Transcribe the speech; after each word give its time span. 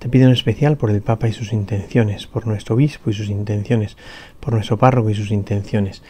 te 0.00 0.08
pido 0.08 0.26
en 0.26 0.32
especial 0.32 0.78
por 0.78 0.90
el 0.90 1.02
Papa 1.02 1.28
y 1.28 1.32
sus 1.32 1.52
intenciones, 1.52 2.26
por 2.26 2.46
nuestro 2.46 2.74
obispo 2.74 3.10
y 3.10 3.12
sus 3.12 3.28
intenciones, 3.28 3.98
por 4.40 4.54
nuestro 4.54 4.78
párroco 4.78 5.10
y 5.10 5.14
sus 5.14 5.30
intenciones. 5.30 6.02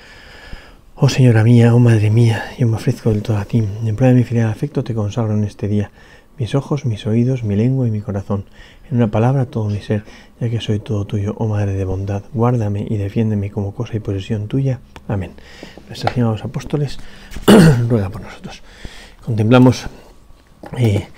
Oh 0.94 1.08
Señora 1.08 1.42
mía, 1.42 1.74
oh 1.74 1.80
Madre 1.80 2.08
mía, 2.08 2.44
yo 2.56 2.68
me 2.68 2.76
ofrezco 2.76 3.10
del 3.10 3.22
todo 3.22 3.36
a 3.36 3.44
ti. 3.44 3.58
En 3.58 3.96
prueba 3.96 4.14
de 4.14 4.20
mi 4.20 4.24
filial 4.24 4.48
afecto 4.48 4.84
te 4.84 4.94
consagro 4.94 5.34
en 5.34 5.42
este 5.42 5.66
día 5.66 5.90
mis 6.38 6.54
ojos, 6.54 6.86
mis 6.86 7.06
oídos, 7.06 7.42
mi 7.42 7.56
lengua 7.56 7.88
y 7.88 7.90
mi 7.90 8.00
corazón. 8.00 8.44
En 8.88 8.96
una 8.96 9.10
palabra 9.10 9.46
todo 9.46 9.68
mi 9.68 9.80
ser, 9.80 10.04
ya 10.40 10.48
que 10.48 10.60
soy 10.60 10.78
todo 10.78 11.04
tuyo, 11.04 11.34
oh 11.36 11.48
Madre 11.48 11.74
de 11.74 11.84
bondad. 11.84 12.22
Guárdame 12.32 12.86
y 12.88 12.96
defiéndeme 12.96 13.50
como 13.50 13.74
cosa 13.74 13.96
y 13.96 14.00
posesión 14.00 14.46
tuya. 14.46 14.80
Amén. 15.08 15.32
Nuestra 15.88 16.14
Señora 16.14 16.32
los 16.32 16.44
Apóstoles 16.44 16.98
ruega 17.88 18.08
por 18.08 18.22
nosotros. 18.22 18.62
Contemplamos 19.24 19.86
eh, 20.78 21.08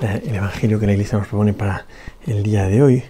el 0.00 0.34
Evangelio 0.34 0.78
que 0.80 0.86
la 0.86 0.92
Iglesia 0.92 1.18
nos 1.18 1.28
propone 1.28 1.52
para 1.52 1.86
el 2.26 2.42
día 2.42 2.64
de 2.64 2.82
hoy, 2.82 3.04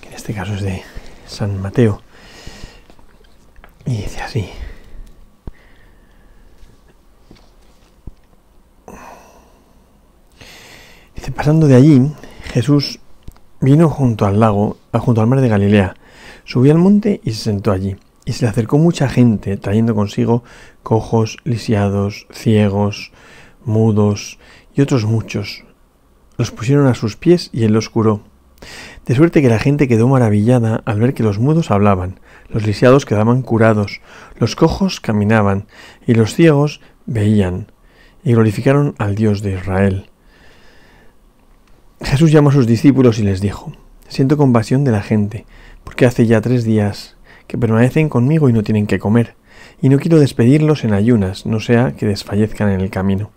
que 0.00 0.08
en 0.08 0.14
este 0.14 0.34
caso 0.34 0.54
es 0.54 0.62
de 0.62 0.82
San 1.26 1.60
Mateo, 1.60 2.02
y 3.84 3.96
dice 4.02 4.20
así. 4.20 4.48
Dice, 11.14 11.32
pasando 11.32 11.66
de 11.66 11.74
allí, 11.74 12.12
Jesús 12.52 13.00
vino 13.60 13.88
junto 13.88 14.26
al 14.26 14.40
lago, 14.40 14.76
junto 14.92 15.20
al 15.20 15.26
mar 15.26 15.40
de 15.40 15.48
Galilea, 15.48 15.94
subió 16.44 16.72
al 16.72 16.78
monte 16.78 17.20
y 17.24 17.32
se 17.32 17.44
sentó 17.44 17.72
allí. 17.72 17.96
Y 18.24 18.32
se 18.32 18.44
le 18.44 18.50
acercó 18.50 18.76
mucha 18.76 19.08
gente, 19.08 19.56
trayendo 19.56 19.94
consigo 19.94 20.44
cojos, 20.82 21.38
lisiados, 21.44 22.26
ciegos, 22.30 23.10
mudos 23.64 24.38
y 24.74 24.82
otros 24.82 25.06
muchos, 25.06 25.64
los 26.38 26.52
pusieron 26.52 26.86
a 26.86 26.94
sus 26.94 27.16
pies 27.16 27.50
y 27.52 27.64
él 27.64 27.72
los 27.72 27.90
curó. 27.90 28.22
De 29.06 29.14
suerte 29.14 29.42
que 29.42 29.48
la 29.48 29.58
gente 29.58 29.88
quedó 29.88 30.08
maravillada 30.08 30.82
al 30.84 31.00
ver 31.00 31.14
que 31.14 31.22
los 31.22 31.38
mudos 31.38 31.70
hablaban, 31.70 32.20
los 32.48 32.66
lisiados 32.66 33.04
quedaban 33.04 33.42
curados, 33.42 34.00
los 34.38 34.56
cojos 34.56 35.00
caminaban 35.00 35.66
y 36.06 36.14
los 36.14 36.34
ciegos 36.34 36.80
veían, 37.06 37.70
y 38.24 38.32
glorificaron 38.32 38.94
al 38.98 39.14
Dios 39.14 39.42
de 39.42 39.54
Israel. 39.54 40.10
Jesús 42.00 42.30
llamó 42.30 42.50
a 42.50 42.52
sus 42.52 42.66
discípulos 42.66 43.18
y 43.18 43.22
les 43.22 43.40
dijo, 43.40 43.72
Siento 44.08 44.36
compasión 44.36 44.84
de 44.84 44.92
la 44.92 45.02
gente, 45.02 45.44
porque 45.84 46.06
hace 46.06 46.26
ya 46.26 46.40
tres 46.40 46.64
días 46.64 47.16
que 47.46 47.58
permanecen 47.58 48.08
conmigo 48.08 48.48
y 48.48 48.52
no 48.52 48.62
tienen 48.62 48.86
que 48.86 48.98
comer, 48.98 49.34
y 49.82 49.88
no 49.88 49.98
quiero 49.98 50.18
despedirlos 50.18 50.84
en 50.84 50.92
ayunas, 50.92 51.46
no 51.46 51.60
sea 51.60 51.92
que 51.96 52.06
desfallezcan 52.06 52.70
en 52.70 52.80
el 52.80 52.90
camino. 52.90 53.30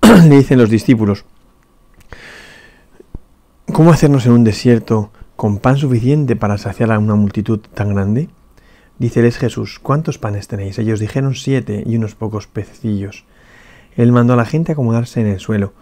Le 0.02 0.36
dicen 0.36 0.58
los 0.58 0.70
discípulos, 0.70 1.24
¿Cómo 3.74 3.90
hacernos 3.90 4.24
en 4.24 4.30
un 4.30 4.44
desierto 4.44 5.10
con 5.34 5.58
pan 5.58 5.76
suficiente 5.78 6.36
para 6.36 6.58
saciar 6.58 6.92
a 6.92 6.98
una 7.00 7.16
multitud 7.16 7.58
tan 7.58 7.92
grande? 7.92 8.28
Díceles 9.00 9.36
Jesús, 9.36 9.80
¿cuántos 9.80 10.16
panes 10.16 10.46
tenéis? 10.46 10.78
Ellos 10.78 11.00
dijeron 11.00 11.34
siete 11.34 11.82
y 11.84 11.96
unos 11.96 12.14
pocos 12.14 12.46
pececillos. 12.46 13.24
Él 13.96 14.12
mandó 14.12 14.34
a 14.34 14.36
la 14.36 14.44
gente 14.44 14.70
acomodarse 14.70 15.22
en 15.22 15.26
el 15.26 15.40
suelo. 15.40 15.72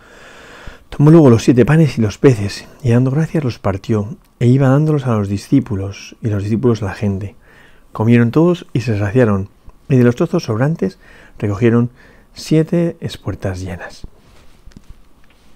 Tomó 0.88 1.10
luego 1.10 1.28
los 1.28 1.42
siete 1.42 1.66
panes 1.66 1.98
y 1.98 2.00
los 2.00 2.16
peces, 2.16 2.66
y 2.82 2.92
dando 2.92 3.10
gracias 3.10 3.44
los 3.44 3.58
partió, 3.58 4.16
e 4.40 4.46
iba 4.46 4.70
dándolos 4.70 5.06
a 5.06 5.14
los 5.14 5.28
discípulos, 5.28 6.16
y 6.22 6.28
los 6.28 6.42
discípulos 6.42 6.82
a 6.82 6.86
la 6.86 6.94
gente. 6.94 7.34
Comieron 7.92 8.30
todos 8.30 8.64
y 8.72 8.80
se 8.80 8.98
saciaron, 8.98 9.50
y 9.90 9.96
de 9.96 10.04
los 10.04 10.16
trozos 10.16 10.44
sobrantes 10.44 10.98
recogieron 11.38 11.90
siete 12.32 12.96
espuertas 13.00 13.60
llenas. 13.60 14.06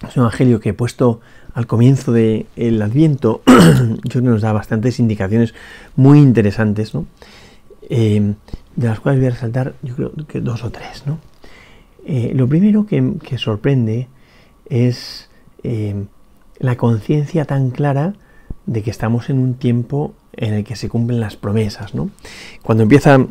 Es 0.06 0.16
un 0.16 0.22
evangelio 0.22 0.60
que 0.60 0.70
he 0.70 0.74
puesto 0.74 1.20
al 1.54 1.66
comienzo 1.66 2.12
del 2.12 2.82
Adviento, 2.82 3.42
yo 3.46 3.96
creo 4.02 4.22
que 4.22 4.28
nos 4.28 4.42
da 4.42 4.52
bastantes 4.52 4.98
indicaciones 5.00 5.54
muy 5.96 6.18
interesantes, 6.18 6.94
¿no? 6.94 7.06
Eh, 7.88 8.34
de 8.74 8.88
las 8.88 9.00
cuales 9.00 9.20
voy 9.20 9.28
a 9.28 9.30
resaltar, 9.30 9.74
yo 9.82 9.94
creo 9.94 10.12
que 10.28 10.40
dos 10.40 10.64
o 10.64 10.70
tres. 10.70 11.04
¿no? 11.06 11.18
Eh, 12.04 12.32
lo 12.34 12.48
primero 12.48 12.86
que, 12.86 13.38
sorprende 13.38 14.08
es 14.68 15.30
eh, 15.62 16.04
la 16.58 16.76
conciencia 16.76 17.44
tan 17.44 17.70
clara 17.70 18.14
de 18.66 18.82
que 18.82 18.90
estamos 18.90 19.30
en 19.30 19.38
un 19.38 19.54
tiempo 19.54 20.14
en 20.34 20.52
el 20.52 20.64
que 20.64 20.76
se 20.76 20.88
cumplen 20.88 21.20
las 21.20 21.36
promesas. 21.36 21.94
¿no? 21.94 22.10
Cuando 22.62 22.82
empieza 22.82 23.24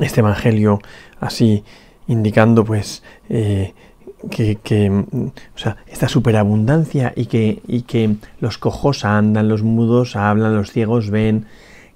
este 0.00 0.20
Evangelio 0.20 0.78
así, 1.18 1.64
indicando 2.06 2.64
pues 2.64 3.02
que, 4.30 4.90
mm, 4.90 5.26
o 5.26 5.58
sea, 5.58 5.76
esta 5.86 6.08
superabundancia 6.08 7.12
y 7.16 7.26
que, 7.26 7.62
y 7.66 7.82
que 7.82 8.16
los 8.40 8.58
cojos 8.58 9.04
andan, 9.04 9.48
los 9.48 9.62
mudos 9.62 10.16
hablan, 10.16 10.56
los 10.56 10.70
ciegos 10.70 11.10
ven, 11.10 11.46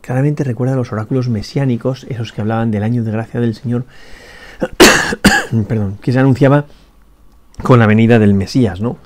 claramente 0.01 0.45
recuerda 0.45 0.75
a 0.75 0.77
los 0.77 0.93
oráculos 0.93 1.29
mesiánicos, 1.29 2.05
esos 2.09 2.33
que 2.33 2.41
hablaban 2.41 2.71
del 2.71 2.83
año 2.83 3.05
de 3.05 3.13
gracia 3.13 3.41
del 3.41 3.55
Señor, 3.55 3.85
perdón, 5.69 5.99
que 6.01 6.13
se 6.13 6.19
anunciaba 6.19 6.67
con 7.63 7.79
la 7.79 7.87
venida 7.87 8.19
del 8.19 8.35
Mesías, 8.35 8.81
¿no? 8.81 8.99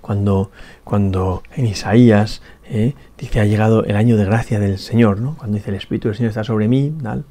Cuando, 0.00 0.50
cuando 0.82 1.42
en 1.54 1.66
Isaías 1.66 2.42
eh, 2.64 2.94
dice 3.18 3.40
ha 3.40 3.44
llegado 3.44 3.84
el 3.84 3.96
año 3.96 4.16
de 4.16 4.24
gracia 4.24 4.58
del 4.58 4.78
Señor, 4.78 5.20
¿no? 5.20 5.36
Cuando 5.36 5.56
dice 5.56 5.70
el 5.70 5.76
Espíritu 5.76 6.08
del 6.08 6.16
Señor 6.16 6.30
está 6.30 6.44
sobre 6.44 6.68
mí, 6.68 6.92
tal 7.02 7.24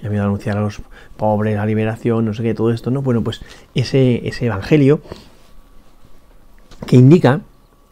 me 0.00 0.06
ha 0.06 0.10
venido 0.10 0.24
a 0.24 0.26
anunciar 0.26 0.56
a 0.56 0.60
los 0.60 0.80
pobres 1.16 1.56
la 1.56 1.66
liberación, 1.66 2.24
no 2.24 2.34
sé 2.34 2.42
qué, 2.42 2.54
todo 2.54 2.70
esto, 2.70 2.90
¿no? 2.90 3.02
Bueno, 3.02 3.22
pues 3.22 3.40
ese, 3.74 4.26
ese 4.28 4.46
evangelio 4.46 5.00
que 6.86 6.96
indica 6.96 7.40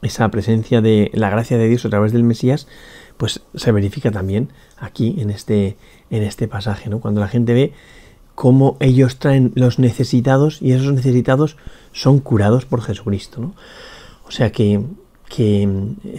esa 0.02 0.28
presencia 0.28 0.80
de 0.80 1.10
la 1.14 1.30
gracia 1.30 1.56
de 1.56 1.68
Dios 1.68 1.84
a 1.84 1.90
través 1.90 2.12
del 2.12 2.24
Mesías, 2.24 2.68
pues 3.16 3.40
se 3.54 3.72
verifica 3.72 4.10
también 4.10 4.50
aquí 4.78 5.16
en 5.18 5.30
este, 5.30 5.76
en 6.10 6.22
este 6.22 6.48
pasaje, 6.48 6.90
¿no? 6.90 7.00
Cuando 7.00 7.20
la 7.20 7.28
gente 7.28 7.54
ve 7.54 7.72
cómo 8.34 8.76
ellos 8.80 9.18
traen 9.18 9.52
los 9.54 9.78
necesitados 9.78 10.60
y 10.60 10.72
esos 10.72 10.92
necesitados 10.92 11.56
son 11.92 12.18
curados 12.18 12.66
por 12.66 12.82
Jesucristo, 12.82 13.40
¿no? 13.40 13.54
O 14.26 14.30
sea 14.30 14.52
que, 14.52 14.82
que 15.28 15.68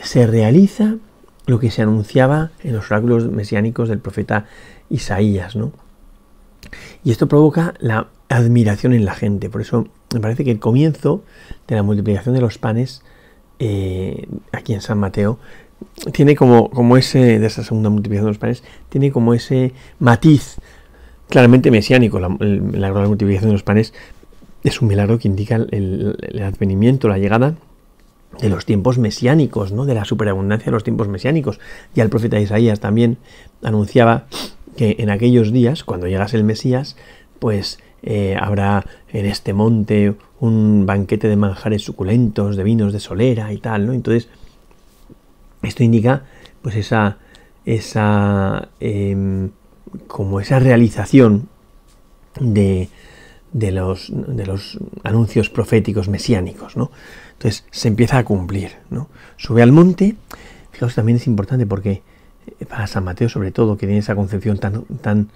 se 0.04 0.26
realiza 0.26 0.96
lo 1.46 1.60
que 1.60 1.72
se 1.72 1.82
anunciaba 1.82 2.52
en 2.64 2.74
los 2.74 2.90
oráculos 2.92 3.30
mesiánicos 3.30 3.90
del 3.90 4.00
profeta 4.00 4.46
Isaías, 4.90 5.56
¿no? 5.56 5.72
Y 7.04 7.12
esto 7.12 7.28
provoca 7.28 7.74
la 7.80 8.08
admiración 8.30 8.94
en 8.94 9.06
la 9.06 9.14
gente. 9.14 9.50
Por 9.50 9.62
eso 9.62 9.88
me 10.14 10.20
parece 10.20 10.44
que 10.44 10.52
el 10.52 10.60
comienzo 10.60 11.24
de 11.68 11.76
la 11.76 11.84
multiplicación 11.84 12.36
de 12.36 12.42
los 12.42 12.58
panes 12.58 13.04
eh, 13.60 14.28
aquí 14.52 14.74
en 14.74 14.82
San 14.82 14.98
Mateo 14.98 15.40
tiene 16.12 16.36
como, 16.36 16.70
como 16.70 16.98
ese, 16.98 17.40
de 17.40 17.46
esa 17.46 17.64
segunda 17.64 17.90
multiplicación 17.90 18.28
de 18.28 18.32
los 18.32 18.40
panes, 18.40 18.64
tiene 18.90 19.12
como 19.12 19.34
ese 19.34 19.74
matiz 20.00 20.58
claramente 21.30 21.72
mesiánico. 21.72 22.20
La, 22.20 22.30
la, 22.30 23.08
multiplicación 23.08 23.50
de 23.50 23.54
los 23.54 23.64
panes 23.64 23.94
es 24.64 24.82
un 24.82 24.88
milagro 24.88 25.20
que 25.20 25.28
indica 25.28 25.56
el, 25.56 26.18
el 26.22 26.44
advenimiento, 26.44 27.08
la 27.08 27.18
llegada 27.18 27.56
de 28.40 28.50
los 28.50 28.66
tiempos 28.66 28.98
mesiánicos, 28.98 29.72
¿no? 29.72 29.86
de 29.86 29.94
la 29.94 30.06
superabundancia 30.06 30.66
de 30.66 30.72
los 30.72 30.84
tiempos 30.84 31.08
mesiánicos. 31.08 31.60
Ya 31.94 32.04
el 32.04 32.10
profeta 32.10 32.40
Isaías 32.40 32.80
también 32.80 33.18
anunciaba 33.64 34.26
que 34.76 34.98
en 35.00 35.10
aquellos 35.10 35.52
días, 35.52 35.84
cuando 35.84 36.08
llegase 36.08 36.38
el 36.38 36.44
Mesías, 36.44 36.96
pues 37.40 37.80
eh, 38.04 38.38
habrá 38.40 38.86
en 39.12 39.26
este 39.26 39.54
monte 39.54 40.16
un 40.40 40.86
banquete 40.86 41.28
de 41.28 41.36
manjares 41.36 41.82
suculentos, 41.82 42.56
de 42.56 42.64
vinos 42.64 42.94
de 42.94 43.00
solera 43.00 43.52
y 43.52 43.58
tal, 43.58 43.88
¿no? 43.88 43.94
Entonces, 43.94 44.28
esto 45.64 45.84
indica 45.84 46.24
pues 46.62 46.76
esa, 46.76 47.18
esa 47.66 48.70
em, 48.80 49.50
como 50.08 50.40
esa 50.40 50.60
realización 50.60 51.48
de, 52.40 52.90
de, 53.54 53.72
los, 53.72 54.12
de 54.12 54.46
los 54.46 54.78
anuncios 55.04 55.50
proféticos 55.50 56.10
mesiánicos, 56.10 56.78
¿no? 56.78 56.92
Entonces 57.34 57.66
se 57.72 57.88
empieza 57.88 58.18
a 58.18 58.26
cumplir, 58.26 58.74
¿no? 58.90 59.10
Sube 59.38 59.62
al 59.62 59.72
monte, 59.72 60.16
fijaos 60.72 60.96
también 60.96 61.18
es 61.18 61.28
importante 61.28 61.66
porque 61.66 62.02
para 62.70 62.88
San 62.88 63.04
Mateo 63.04 63.30
sobre 63.30 63.52
todo, 63.52 63.78
que 63.78 63.86
tiene 63.86 64.00
esa 64.00 64.16
concepción 64.16 64.58
tan, 64.58 64.84
tan 65.02 65.30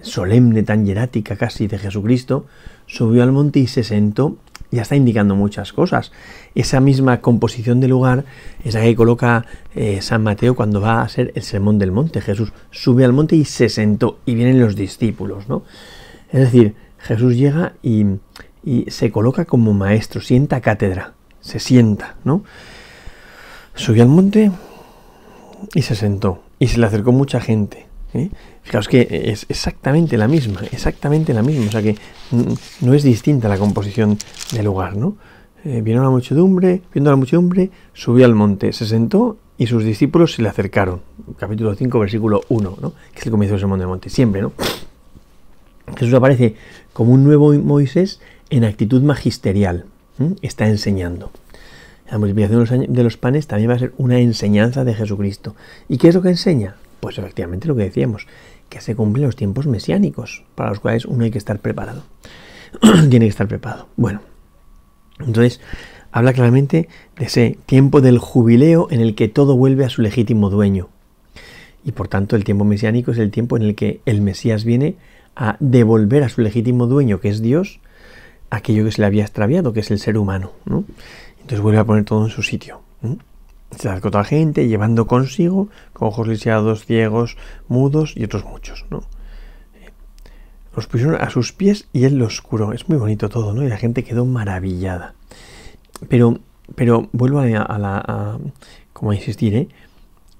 solemne, 0.00 0.62
tan 0.62 0.84
hierática 0.84 1.36
casi 1.36 1.66
de 1.66 1.78
Jesucristo, 1.78 2.46
subió 2.86 3.22
al 3.22 3.32
monte 3.32 3.60
y 3.60 3.66
se 3.66 3.84
sentó 3.84 4.36
ya 4.70 4.82
está 4.82 4.96
indicando 4.96 5.34
muchas 5.34 5.72
cosas. 5.72 6.12
Esa 6.54 6.80
misma 6.80 7.20
composición 7.20 7.80
de 7.80 7.88
lugar 7.88 8.24
es 8.64 8.74
la 8.74 8.82
que 8.82 8.96
coloca 8.96 9.46
eh, 9.74 10.00
San 10.02 10.22
Mateo 10.22 10.54
cuando 10.54 10.80
va 10.80 11.02
a 11.02 11.08
ser 11.08 11.32
el 11.34 11.42
sermón 11.42 11.78
del 11.78 11.92
monte. 11.92 12.20
Jesús 12.20 12.52
sube 12.70 13.04
al 13.04 13.12
monte 13.12 13.36
y 13.36 13.44
se 13.44 13.68
sentó 13.68 14.18
y 14.26 14.34
vienen 14.34 14.60
los 14.60 14.76
discípulos, 14.76 15.48
¿no? 15.48 15.62
Es 16.30 16.40
decir, 16.40 16.74
Jesús 16.98 17.36
llega 17.36 17.74
y, 17.82 18.04
y 18.64 18.90
se 18.90 19.10
coloca 19.10 19.44
como 19.44 19.72
maestro, 19.72 20.20
sienta 20.20 20.60
cátedra, 20.60 21.14
se 21.40 21.60
sienta, 21.60 22.16
¿no? 22.24 22.42
Subió 23.74 24.02
al 24.02 24.08
monte 24.08 24.50
y 25.74 25.82
se 25.82 25.94
sentó 25.94 26.42
y 26.58 26.68
se 26.68 26.78
le 26.78 26.86
acercó 26.86 27.12
mucha 27.12 27.40
gente. 27.40 27.86
¿eh? 28.14 28.30
Fijaos 28.62 28.88
que 28.88 29.06
es 29.30 29.46
exactamente 29.48 30.16
la 30.16 30.28
misma, 30.28 30.60
exactamente 30.72 31.32
la 31.34 31.42
misma, 31.42 31.66
o 31.66 31.70
sea 31.70 31.82
que 31.82 31.96
no 32.80 32.94
es 32.94 33.02
distinta 33.02 33.48
la 33.48 33.58
composición 33.58 34.18
del 34.52 34.64
lugar, 34.64 34.96
¿no? 34.96 35.16
Eh, 35.64 35.80
vino 35.82 36.02
la 36.02 36.10
muchedumbre, 36.10 36.82
viendo 36.92 37.10
la 37.10 37.16
muchedumbre, 37.16 37.70
subió 37.92 38.24
al 38.24 38.34
monte, 38.34 38.72
se 38.72 38.86
sentó 38.86 39.36
y 39.58 39.66
sus 39.66 39.84
discípulos 39.84 40.34
se 40.34 40.42
le 40.42 40.48
acercaron. 40.48 41.00
Capítulo 41.38 41.74
5, 41.74 41.98
versículo 41.98 42.42
1, 42.48 42.78
¿no? 42.80 42.92
Que 43.12 43.20
es 43.20 43.26
el 43.26 43.32
comienzo 43.32 43.54
del 43.54 43.60
sermón 43.60 43.84
monte, 43.86 44.10
siempre, 44.10 44.42
¿no? 44.42 44.52
Jesús 45.96 46.14
aparece 46.14 46.56
como 46.92 47.12
un 47.12 47.24
nuevo 47.24 47.52
Moisés 47.54 48.20
en 48.50 48.64
actitud 48.64 49.02
magisterial, 49.02 49.86
está 50.42 50.66
enseñando. 50.68 51.30
La 52.10 52.18
multiplicación 52.18 52.92
de 52.92 53.02
los 53.02 53.16
panes 53.16 53.46
también 53.46 53.70
va 53.70 53.74
a 53.74 53.78
ser 53.78 53.92
una 53.98 54.18
enseñanza 54.18 54.84
de 54.84 54.94
Jesucristo. 54.94 55.56
¿Y 55.88 55.98
qué 55.98 56.08
es 56.08 56.14
lo 56.14 56.22
que 56.22 56.28
enseña? 56.28 56.76
Pues 57.00 57.18
efectivamente 57.18 57.66
lo 57.66 57.74
que 57.74 57.82
decíamos, 57.82 58.26
que 58.68 58.80
se 58.80 58.94
cumplen 58.94 59.26
los 59.26 59.36
tiempos 59.36 59.66
mesiánicos, 59.66 60.44
para 60.54 60.70
los 60.70 60.80
cuales 60.80 61.04
uno 61.04 61.24
hay 61.24 61.30
que 61.30 61.38
estar 61.38 61.58
preparado. 61.58 62.04
Tiene 62.80 63.26
que 63.26 63.30
estar 63.30 63.48
preparado. 63.48 63.88
Bueno, 63.96 64.20
entonces 65.18 65.60
habla 66.12 66.32
claramente 66.32 66.88
de 67.18 67.24
ese 67.24 67.58
tiempo 67.66 68.00
del 68.00 68.18
jubileo 68.18 68.88
en 68.90 69.00
el 69.00 69.14
que 69.14 69.28
todo 69.28 69.56
vuelve 69.56 69.84
a 69.84 69.90
su 69.90 70.02
legítimo 70.02 70.50
dueño. 70.50 70.88
Y 71.84 71.92
por 71.92 72.08
tanto 72.08 72.36
el 72.36 72.44
tiempo 72.44 72.64
mesiánico 72.64 73.12
es 73.12 73.18
el 73.18 73.30
tiempo 73.30 73.56
en 73.56 73.62
el 73.62 73.74
que 73.74 74.00
el 74.06 74.20
Mesías 74.20 74.64
viene 74.64 74.96
a 75.36 75.56
devolver 75.60 76.22
a 76.22 76.28
su 76.28 76.40
legítimo 76.40 76.86
dueño, 76.86 77.20
que 77.20 77.28
es 77.28 77.42
Dios, 77.42 77.80
aquello 78.50 78.84
que 78.84 78.92
se 78.92 79.02
le 79.02 79.06
había 79.06 79.22
extraviado, 79.22 79.72
que 79.72 79.80
es 79.80 79.90
el 79.90 79.98
ser 79.98 80.16
humano. 80.18 80.52
Entonces 81.46 81.60
vuelve 81.60 81.78
a 81.78 81.84
poner 81.84 82.04
todo 82.04 82.24
en 82.24 82.30
su 82.30 82.42
sitio 82.42 82.82
se 83.74 83.88
acercó 83.88 84.10
la 84.10 84.24
gente 84.24 84.68
llevando 84.68 85.06
consigo 85.06 85.68
con 85.92 86.08
ojos 86.08 86.28
lisiados, 86.28 86.84
ciegos, 86.84 87.36
mudos 87.68 88.14
y 88.16 88.24
otros 88.24 88.44
muchos, 88.44 88.84
¿no? 88.90 89.02
Los 90.74 90.86
pusieron 90.86 91.16
a 91.16 91.30
sus 91.30 91.52
pies 91.52 91.88
y 91.92 92.04
él 92.04 92.18
los 92.18 92.42
curó. 92.42 92.74
Es 92.74 92.86
muy 92.88 92.98
bonito 92.98 93.30
todo, 93.30 93.54
¿no? 93.54 93.62
Y 93.62 93.68
la 93.68 93.78
gente 93.78 94.04
quedó 94.04 94.26
maravillada. 94.26 95.14
Pero, 96.08 96.38
pero 96.74 97.08
vuelvo 97.12 97.38
a, 97.40 97.46
la, 97.46 98.38
como 98.92 99.10
a 99.10 99.14
insistir, 99.14 99.54
¿eh? 99.54 99.68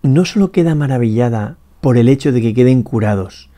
No 0.02 0.26
solo 0.26 0.52
queda 0.52 0.74
maravillada 0.74 1.56
por 1.80 1.96
el 1.96 2.08
hecho 2.08 2.32
de 2.32 2.42
que 2.42 2.52
queden 2.52 2.82
curados, 2.82 3.48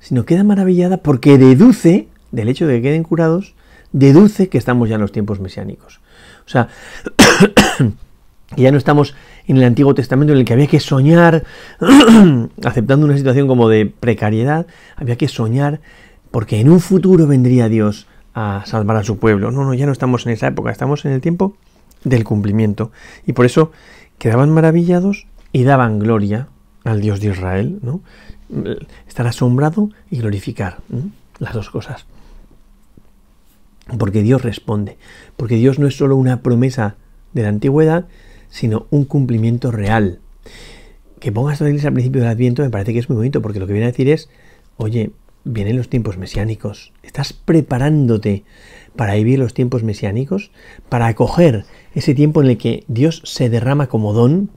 sino 0.00 0.24
queda 0.24 0.42
maravillada 0.42 0.96
porque 0.96 1.38
deduce, 1.38 2.08
del 2.32 2.48
hecho 2.48 2.66
de 2.66 2.76
que 2.76 2.82
queden 2.82 3.04
curados, 3.04 3.54
deduce 3.92 4.48
que 4.48 4.58
estamos 4.58 4.88
ya 4.88 4.96
en 4.96 5.02
los 5.02 5.12
tiempos 5.12 5.38
mesiánicos. 5.38 6.00
O 6.46 6.48
sea, 6.48 6.68
ya 8.56 8.70
no 8.70 8.78
estamos 8.78 9.14
en 9.46 9.56
el 9.58 9.64
Antiguo 9.64 9.94
Testamento 9.94 10.32
en 10.32 10.40
el 10.40 10.44
que 10.44 10.52
había 10.52 10.66
que 10.66 10.80
soñar, 10.80 11.44
aceptando 12.64 13.06
una 13.06 13.16
situación 13.16 13.48
como 13.48 13.68
de 13.68 13.86
precariedad, 13.86 14.66
había 14.96 15.16
que 15.16 15.28
soñar 15.28 15.80
porque 16.30 16.60
en 16.60 16.68
un 16.68 16.80
futuro 16.80 17.26
vendría 17.26 17.68
Dios 17.68 18.06
a 18.34 18.62
salvar 18.66 18.96
a 18.96 19.02
su 19.02 19.18
pueblo. 19.18 19.50
No, 19.50 19.64
no, 19.64 19.74
ya 19.74 19.86
no 19.86 19.92
estamos 19.92 20.26
en 20.26 20.32
esa 20.32 20.48
época, 20.48 20.70
estamos 20.70 21.04
en 21.04 21.12
el 21.12 21.20
tiempo 21.20 21.56
del 22.04 22.24
cumplimiento. 22.24 22.92
Y 23.26 23.32
por 23.32 23.46
eso 23.46 23.72
quedaban 24.18 24.50
maravillados 24.50 25.26
y 25.52 25.64
daban 25.64 25.98
gloria 25.98 26.48
al 26.84 27.00
Dios 27.00 27.20
de 27.20 27.28
Israel, 27.28 27.78
¿no? 27.82 28.00
Estar 29.08 29.26
asombrado 29.26 29.90
y 30.10 30.18
glorificar, 30.18 30.78
las 31.38 31.54
dos 31.54 31.70
cosas. 31.70 32.06
Porque 33.98 34.22
Dios 34.22 34.42
responde, 34.42 34.96
porque 35.36 35.56
Dios 35.56 35.78
no 35.78 35.86
es 35.86 35.96
solo 35.96 36.16
una 36.16 36.42
promesa 36.42 36.96
de 37.32 37.42
la 37.42 37.48
antigüedad, 37.48 38.06
sino 38.48 38.86
un 38.90 39.04
cumplimiento 39.04 39.70
real. 39.70 40.20
Que 41.20 41.32
pongas 41.32 41.60
la 41.60 41.68
iglesia 41.68 41.88
al 41.88 41.94
principio 41.94 42.22
del 42.22 42.30
Adviento 42.30 42.62
me 42.62 42.70
parece 42.70 42.92
que 42.92 42.98
es 42.98 43.08
muy 43.08 43.16
bonito, 43.16 43.42
porque 43.42 43.60
lo 43.60 43.66
que 43.66 43.72
viene 43.72 43.86
a 43.86 43.90
decir 43.90 44.08
es, 44.08 44.28
oye, 44.76 45.12
vienen 45.44 45.76
los 45.76 45.88
tiempos 45.88 46.18
mesiánicos, 46.18 46.92
estás 47.02 47.32
preparándote 47.32 48.44
para 48.96 49.14
vivir 49.14 49.38
los 49.38 49.54
tiempos 49.54 49.84
mesiánicos, 49.84 50.50
para 50.88 51.06
acoger 51.06 51.64
ese 51.94 52.14
tiempo 52.14 52.42
en 52.42 52.48
el 52.48 52.58
que 52.58 52.84
Dios 52.88 53.22
se 53.24 53.48
derrama 53.48 53.86
como 53.86 54.12
don, 54.12 54.50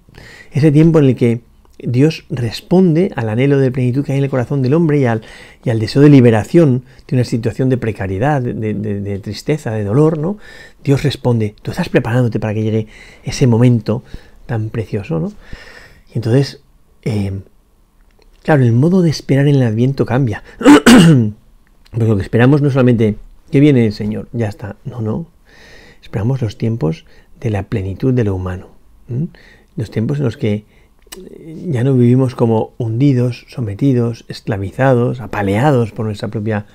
ese 0.51 0.71
tiempo 0.71 0.99
en 0.99 1.05
el 1.05 1.15
que 1.15 1.41
Dios 1.81 2.25
responde 2.29 3.11
al 3.15 3.29
anhelo 3.29 3.57
de 3.57 3.71
plenitud 3.71 4.03
que 4.03 4.11
hay 4.11 4.17
en 4.17 4.23
el 4.23 4.29
corazón 4.29 4.61
del 4.61 4.73
hombre 4.73 4.99
y 4.99 5.05
al, 5.05 5.21
y 5.63 5.69
al 5.69 5.79
deseo 5.79 6.01
de 6.01 6.09
liberación 6.09 6.83
de 7.07 7.15
una 7.15 7.23
situación 7.23 7.69
de 7.69 7.77
precariedad, 7.77 8.41
de, 8.41 9.19
tristeza, 9.19 9.71
de 9.71 9.83
dolor, 9.83 10.17
¿no? 10.17 10.37
Dios 10.83 11.03
responde, 11.03 11.55
tú 11.61 11.71
estás 11.71 11.89
preparándote 11.89 12.39
para 12.39 12.53
que 12.53 12.63
llegue 12.63 12.87
ese 13.23 13.47
momento 13.47 14.03
tan 14.45 14.69
precioso, 14.69 15.19
¿no? 15.19 15.31
Y 16.13 16.17
entonces, 16.17 16.61
eh, 17.03 17.39
claro, 18.43 18.63
el 18.63 18.73
modo 18.73 19.01
de 19.01 19.09
esperar 19.09 19.47
en 19.47 19.55
el 19.55 19.63
Adviento 19.63 20.05
cambia. 20.05 20.43
Porque 21.91 22.07
lo 22.07 22.17
que 22.17 22.23
esperamos 22.23 22.61
no 22.61 22.69
solamente 22.69 23.15
que 23.51 23.59
viene 23.59 23.85
el 23.85 23.93
Señor, 23.93 24.27
ya 24.33 24.47
está, 24.47 24.75
no, 24.85 25.01
no. 25.01 25.27
Esperamos 26.01 26.41
los 26.41 26.57
tiempos 26.57 27.05
de 27.39 27.49
la 27.49 27.63
plenitud 27.63 28.13
de 28.13 28.23
lo 28.23 28.35
humano. 28.35 28.67
Los 29.75 29.91
tiempos 29.91 30.19
en 30.19 30.25
los 30.25 30.37
que 30.37 30.65
ya 31.65 31.83
no 31.83 31.94
vivimos 31.94 32.35
como 32.35 32.73
hundidos, 32.77 33.45
sometidos, 33.50 34.25
esclavizados, 34.27 35.21
apaleados 35.21 35.91
por 35.91 36.06
nuestra 36.06 36.27
propia 36.27 36.65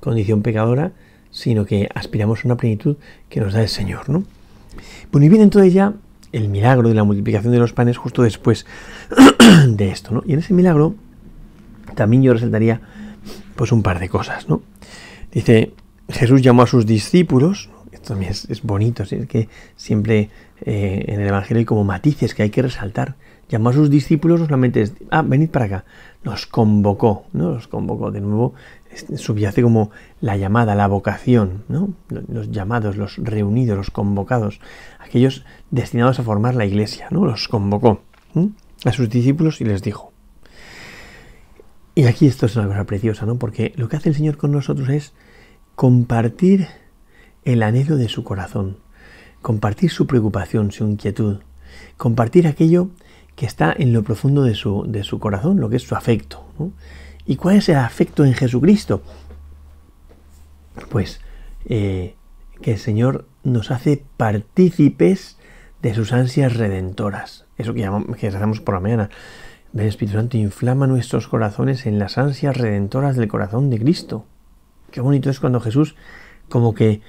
condición 0.00 0.42
pecadora, 0.42 0.92
sino 1.30 1.64
que 1.66 1.88
aspiramos 1.94 2.44
a 2.44 2.48
una 2.48 2.56
plenitud 2.56 2.96
que 3.28 3.40
nos 3.40 3.52
da 3.52 3.62
el 3.62 3.68
Señor, 3.68 4.08
¿no? 4.08 4.24
Bueno, 5.10 5.26
y 5.26 5.28
viene 5.28 5.44
entonces 5.44 5.72
ya 5.72 5.94
el 6.32 6.48
milagro 6.48 6.88
de 6.88 6.94
la 6.94 7.04
multiplicación 7.04 7.52
de 7.52 7.58
los 7.58 7.72
panes 7.72 7.98
justo 7.98 8.22
después 8.22 8.66
de 9.68 9.90
esto, 9.90 10.12
¿no? 10.12 10.22
Y 10.26 10.32
en 10.32 10.38
ese 10.38 10.54
milagro 10.54 10.94
también 11.94 12.22
yo 12.22 12.32
resaltaría 12.32 12.80
pues 13.56 13.72
un 13.72 13.82
par 13.82 13.98
de 13.98 14.08
cosas, 14.08 14.48
¿no? 14.48 14.62
Dice, 15.30 15.72
Jesús 16.08 16.42
llamó 16.42 16.62
a 16.62 16.66
sus 16.66 16.86
discípulos, 16.86 17.70
esto 17.90 18.08
también 18.08 18.32
es, 18.32 18.62
bonito, 18.62 19.02
es 19.02 19.10
que 19.26 19.48
siempre 19.76 20.30
eh, 20.64 21.04
en 21.08 21.20
el 21.20 21.28
Evangelio 21.28 21.58
hay 21.60 21.64
como 21.64 21.84
matices 21.84 22.34
que 22.34 22.42
hay 22.42 22.50
que 22.50 22.62
resaltar 22.62 23.16
llamó 23.52 23.68
a 23.68 23.72
sus 23.74 23.90
discípulos 23.90 24.40
no 24.40 24.46
solamente 24.46 24.90
ah, 25.10 25.20
venid 25.20 25.50
para 25.50 25.66
acá, 25.66 25.84
los 26.22 26.46
convocó, 26.46 27.26
¿no? 27.34 27.50
Los 27.52 27.68
convocó 27.68 28.10
de 28.10 28.22
nuevo, 28.22 28.54
subyace 29.16 29.60
como 29.62 29.90
la 30.22 30.38
llamada, 30.38 30.74
la 30.74 30.86
vocación, 30.86 31.64
¿no? 31.68 31.90
Los 32.08 32.50
llamados, 32.50 32.96
los 32.96 33.18
reunidos, 33.18 33.76
los 33.76 33.90
convocados, 33.90 34.58
aquellos 35.00 35.44
destinados 35.70 36.18
a 36.18 36.22
formar 36.22 36.54
la 36.54 36.64
iglesia, 36.64 37.08
¿no? 37.10 37.26
Los 37.26 37.46
convocó 37.46 38.00
a 38.86 38.92
sus 38.92 39.10
discípulos 39.10 39.60
y 39.60 39.64
les 39.64 39.82
dijo. 39.82 40.12
Y 41.94 42.04
aquí 42.04 42.26
esto 42.26 42.46
es 42.46 42.56
una 42.56 42.68
cosa 42.68 42.84
preciosa, 42.84 43.26
¿no? 43.26 43.36
Porque 43.36 43.74
lo 43.76 43.90
que 43.90 43.96
hace 43.96 44.08
el 44.08 44.14
Señor 44.14 44.38
con 44.38 44.50
nosotros 44.50 44.88
es 44.88 45.12
compartir 45.74 46.68
el 47.44 47.62
anhelo 47.62 47.98
de 47.98 48.08
su 48.08 48.24
corazón, 48.24 48.78
compartir 49.42 49.90
su 49.90 50.06
preocupación, 50.06 50.72
su 50.72 50.84
inquietud, 50.86 51.40
compartir 51.98 52.46
aquello 52.46 52.88
que 53.36 53.46
está 53.46 53.74
en 53.76 53.92
lo 53.92 54.02
profundo 54.02 54.42
de 54.42 54.54
su, 54.54 54.84
de 54.86 55.04
su 55.04 55.18
corazón, 55.18 55.60
lo 55.60 55.68
que 55.68 55.76
es 55.76 55.82
su 55.82 55.94
afecto. 55.94 56.44
¿Y 57.26 57.36
cuál 57.36 57.56
es 57.56 57.68
el 57.68 57.76
afecto 57.76 58.24
en 58.24 58.34
Jesucristo? 58.34 59.02
Pues 60.90 61.20
eh, 61.66 62.14
que 62.60 62.72
el 62.72 62.78
Señor 62.78 63.26
nos 63.44 63.70
hace 63.70 64.04
partícipes 64.16 65.38
de 65.82 65.94
sus 65.94 66.12
ansias 66.12 66.56
redentoras. 66.56 67.44
Eso 67.58 67.74
que, 67.74 67.80
llamamos, 67.80 68.16
que 68.16 68.28
hacemos 68.28 68.60
por 68.60 68.74
la 68.74 68.80
mañana. 68.80 69.10
Ven 69.72 69.86
Espíritu 69.86 70.18
Santo, 70.18 70.36
inflama 70.36 70.86
nuestros 70.86 71.28
corazones 71.28 71.86
en 71.86 71.98
las 71.98 72.18
ansias 72.18 72.56
redentoras 72.56 73.16
del 73.16 73.28
corazón 73.28 73.70
de 73.70 73.78
Cristo. 73.78 74.26
Qué 74.90 75.00
bonito 75.00 75.30
es 75.30 75.40
cuando 75.40 75.60
Jesús 75.60 75.96
como 76.48 76.74
que 76.74 77.00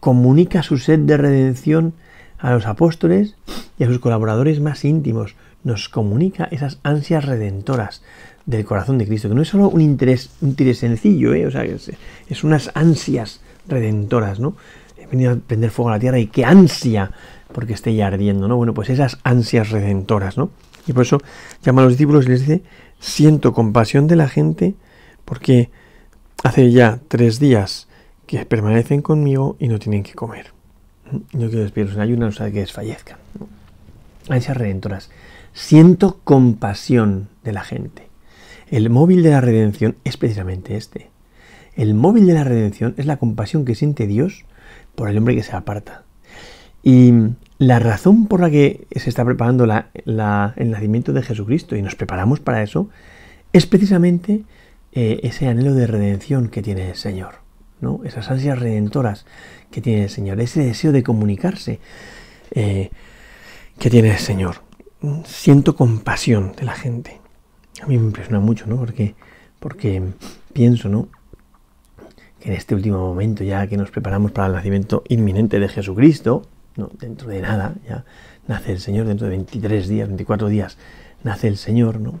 comunica 0.00 0.62
su 0.62 0.78
sed 0.78 1.00
de 1.00 1.16
redención 1.16 1.94
a 2.38 2.52
los 2.52 2.66
apóstoles 2.66 3.36
y 3.78 3.84
a 3.84 3.86
sus 3.86 3.98
colaboradores 3.98 4.60
más 4.60 4.84
íntimos 4.84 5.36
nos 5.64 5.88
comunica 5.88 6.48
esas 6.50 6.78
ansias 6.82 7.24
redentoras 7.24 8.02
del 8.46 8.64
corazón 8.64 8.98
de 8.98 9.06
Cristo, 9.06 9.28
que 9.28 9.34
no 9.34 9.42
es 9.42 9.48
solo 9.48 9.68
un 9.68 9.80
interés, 9.80 10.30
un 10.40 10.50
interés 10.50 10.78
sencillo, 10.78 11.34
¿eh? 11.34 11.46
o 11.46 11.50
sea, 11.50 11.64
es, 11.64 11.90
es, 12.28 12.44
unas 12.44 12.70
ansias 12.74 13.40
redentoras, 13.68 14.40
¿no? 14.40 14.56
He 14.98 15.06
venido 15.06 15.32
a 15.32 15.36
prender 15.36 15.70
fuego 15.70 15.90
a 15.90 15.92
la 15.92 16.00
tierra 16.00 16.18
y 16.18 16.26
qué 16.26 16.44
ansia 16.44 17.12
porque 17.52 17.74
esté 17.74 17.94
ya 17.94 18.06
ardiendo, 18.06 18.48
¿no? 18.48 18.56
Bueno, 18.56 18.74
pues 18.74 18.90
esas 18.90 19.18
ansias 19.24 19.70
redentoras, 19.70 20.36
¿no? 20.36 20.50
Y 20.86 20.92
por 20.92 21.02
eso 21.02 21.18
llama 21.62 21.82
a 21.82 21.84
los 21.84 21.94
discípulos 21.94 22.26
y 22.26 22.30
les 22.30 22.40
dice, 22.40 22.62
siento 22.98 23.52
compasión 23.52 24.06
de 24.06 24.16
la 24.16 24.28
gente 24.28 24.74
porque 25.24 25.70
hace 26.42 26.70
ya 26.70 27.00
tres 27.08 27.38
días 27.38 27.88
que 28.26 28.44
permanecen 28.46 29.02
conmigo 29.02 29.56
y 29.58 29.68
no 29.68 29.78
tienen 29.78 30.02
que 30.02 30.14
comer. 30.14 30.52
Yo 31.32 31.48
quiero 31.48 31.62
despedirlos 31.62 31.96
en 31.96 32.02
ayuno, 32.02 32.26
o 32.26 32.32
sea, 32.32 32.50
que 32.50 32.60
desfallezcan. 32.60 33.18
Ansias 34.28 34.56
redentoras. 34.56 35.10
Siento 35.52 36.20
compasión 36.24 37.28
de 37.42 37.52
la 37.52 37.62
gente. 37.62 38.08
El 38.70 38.88
móvil 38.88 39.22
de 39.22 39.30
la 39.30 39.40
redención 39.40 39.96
es 40.04 40.16
precisamente 40.16 40.76
este. 40.76 41.10
El 41.74 41.94
móvil 41.94 42.26
de 42.26 42.34
la 42.34 42.44
redención 42.44 42.94
es 42.98 43.06
la 43.06 43.18
compasión 43.18 43.64
que 43.64 43.74
siente 43.74 44.06
Dios 44.06 44.44
por 44.94 45.08
el 45.08 45.18
hombre 45.18 45.34
que 45.34 45.42
se 45.42 45.56
aparta. 45.56 46.04
Y 46.82 47.12
la 47.58 47.78
razón 47.78 48.26
por 48.26 48.40
la 48.40 48.50
que 48.50 48.86
se 48.94 49.10
está 49.10 49.24
preparando 49.24 49.64
el 49.64 50.70
nacimiento 50.70 51.12
de 51.12 51.22
Jesucristo 51.22 51.76
y 51.76 51.82
nos 51.82 51.94
preparamos 51.94 52.40
para 52.40 52.62
eso 52.62 52.88
es 53.52 53.66
precisamente 53.66 54.44
eh, 54.92 55.20
ese 55.24 55.46
anhelo 55.48 55.74
de 55.74 55.86
redención 55.86 56.48
que 56.48 56.62
tiene 56.62 56.90
el 56.90 56.96
Señor, 56.96 57.36
¿no? 57.80 58.00
esas 58.04 58.30
ansias 58.30 58.58
redentoras 58.58 59.26
que 59.70 59.80
tiene 59.80 60.04
el 60.04 60.10
Señor, 60.10 60.40
ese 60.40 60.64
deseo 60.64 60.92
de 60.92 61.02
comunicarse 61.02 61.80
eh, 62.52 62.90
que 63.78 63.90
tiene 63.90 64.10
el 64.10 64.18
Señor. 64.18 64.69
Siento 65.24 65.76
compasión 65.76 66.52
de 66.56 66.64
la 66.64 66.74
gente. 66.74 67.20
A 67.82 67.86
mí 67.86 67.96
me 67.96 68.04
impresiona 68.04 68.40
mucho, 68.40 68.66
¿no? 68.66 68.76
Porque, 68.76 69.14
porque 69.58 70.02
pienso, 70.52 70.88
¿no? 70.88 71.08
Que 72.38 72.48
en 72.48 72.54
este 72.54 72.74
último 72.74 72.98
momento, 72.98 73.42
ya 73.44 73.66
que 73.66 73.76
nos 73.76 73.90
preparamos 73.90 74.32
para 74.32 74.48
el 74.48 74.52
nacimiento 74.52 75.02
inminente 75.08 75.58
de 75.58 75.68
Jesucristo, 75.68 76.42
no, 76.76 76.90
dentro 76.98 77.28
de 77.28 77.40
nada, 77.40 77.74
ya 77.88 78.04
nace 78.46 78.72
el 78.72 78.80
Señor, 78.80 79.06
dentro 79.06 79.26
de 79.26 79.30
23 79.30 79.88
días, 79.88 80.08
24 80.08 80.48
días, 80.48 80.76
nace 81.24 81.48
el 81.48 81.56
Señor, 81.56 82.00
¿no? 82.00 82.20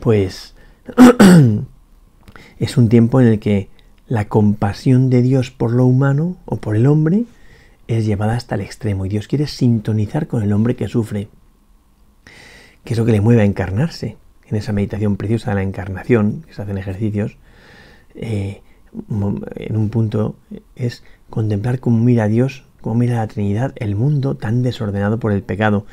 Pues 0.00 0.54
es 2.58 2.76
un 2.76 2.88
tiempo 2.88 3.20
en 3.20 3.28
el 3.28 3.38
que 3.38 3.68
la 4.08 4.26
compasión 4.26 5.10
de 5.10 5.22
Dios 5.22 5.50
por 5.50 5.72
lo 5.72 5.84
humano 5.84 6.36
o 6.46 6.56
por 6.56 6.76
el 6.76 6.86
hombre 6.86 7.24
es 7.86 8.06
llevada 8.06 8.36
hasta 8.36 8.54
el 8.54 8.62
extremo 8.62 9.06
y 9.06 9.08
Dios 9.08 9.28
quiere 9.28 9.46
sintonizar 9.46 10.26
con 10.26 10.42
el 10.42 10.52
hombre 10.52 10.76
que 10.76 10.88
sufre, 10.88 11.28
que 12.88 12.94
es 12.94 12.98
lo 12.98 13.04
que 13.04 13.12
le 13.12 13.20
mueve 13.20 13.42
a 13.42 13.44
encarnarse. 13.44 14.16
En 14.46 14.56
esa 14.56 14.72
meditación 14.72 15.18
preciosa 15.18 15.50
de 15.50 15.56
la 15.56 15.62
encarnación, 15.62 16.42
que 16.46 16.54
se 16.54 16.62
hacen 16.62 16.78
ejercicios, 16.78 17.36
eh, 18.14 18.62
en 19.10 19.76
un 19.76 19.90
punto 19.90 20.36
es 20.74 21.04
contemplar 21.28 21.80
cómo 21.80 21.98
mira 21.98 22.24
a 22.24 22.28
Dios 22.28 22.64
cómo 22.80 22.94
mira 22.94 23.16
la 23.16 23.26
Trinidad 23.26 23.74
el 23.76 23.94
mundo 23.94 24.36
tan 24.36 24.62
desordenado 24.62 25.18
por 25.18 25.32
el 25.32 25.42
pecado 25.42 25.84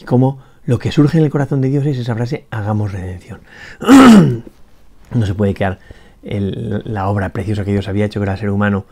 y 0.00 0.04
cómo 0.04 0.38
lo 0.64 0.78
que 0.78 0.92
surge 0.92 1.18
en 1.18 1.24
el 1.24 1.30
corazón 1.30 1.60
de 1.60 1.70
Dios 1.70 1.84
es 1.86 1.98
esa 1.98 2.14
frase, 2.14 2.44
hagamos 2.50 2.92
redención. 2.92 3.40
no 5.12 5.26
se 5.26 5.34
puede 5.34 5.54
quedar 5.54 5.80
la 6.22 7.08
obra 7.08 7.30
preciosa 7.30 7.64
que 7.64 7.72
Dios 7.72 7.88
había 7.88 8.04
hecho 8.04 8.20
con 8.20 8.28
el 8.28 8.38
ser 8.38 8.50
humano 8.50 8.84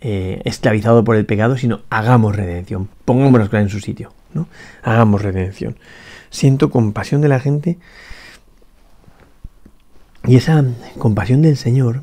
eh, 0.00 0.40
esclavizado 0.44 1.02
por 1.02 1.16
el 1.16 1.26
pecado, 1.26 1.56
sino 1.56 1.80
hagamos 1.90 2.36
redención, 2.36 2.88
pongámonos 3.04 3.52
en 3.52 3.70
su 3.70 3.80
sitio, 3.80 4.12
¿no? 4.34 4.48
Hagamos 4.82 5.22
redención. 5.22 5.76
Siento 6.30 6.70
compasión 6.70 7.20
de 7.20 7.28
la 7.28 7.40
gente 7.40 7.78
y 10.24 10.36
esa 10.36 10.64
compasión 10.98 11.42
del 11.42 11.56
Señor 11.56 12.02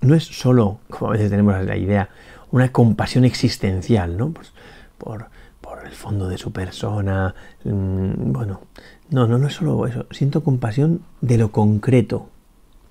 no 0.00 0.14
es 0.14 0.24
solo, 0.24 0.78
como 0.88 1.10
a 1.10 1.12
veces 1.12 1.30
tenemos 1.30 1.62
la 1.64 1.76
idea, 1.76 2.08
una 2.50 2.72
compasión 2.72 3.24
existencial, 3.24 4.16
¿no? 4.16 4.30
Pues 4.30 4.52
por, 4.96 5.26
por, 5.60 5.86
el 5.86 5.92
fondo 5.92 6.28
de 6.28 6.38
su 6.38 6.52
persona. 6.52 7.34
Mm, 7.64 8.32
bueno, 8.32 8.62
no, 9.10 9.26
no, 9.26 9.38
no 9.38 9.48
es 9.48 9.54
solo 9.54 9.86
eso. 9.86 10.06
Siento 10.10 10.42
compasión 10.42 11.02
de 11.20 11.38
lo 11.38 11.52
concreto, 11.52 12.30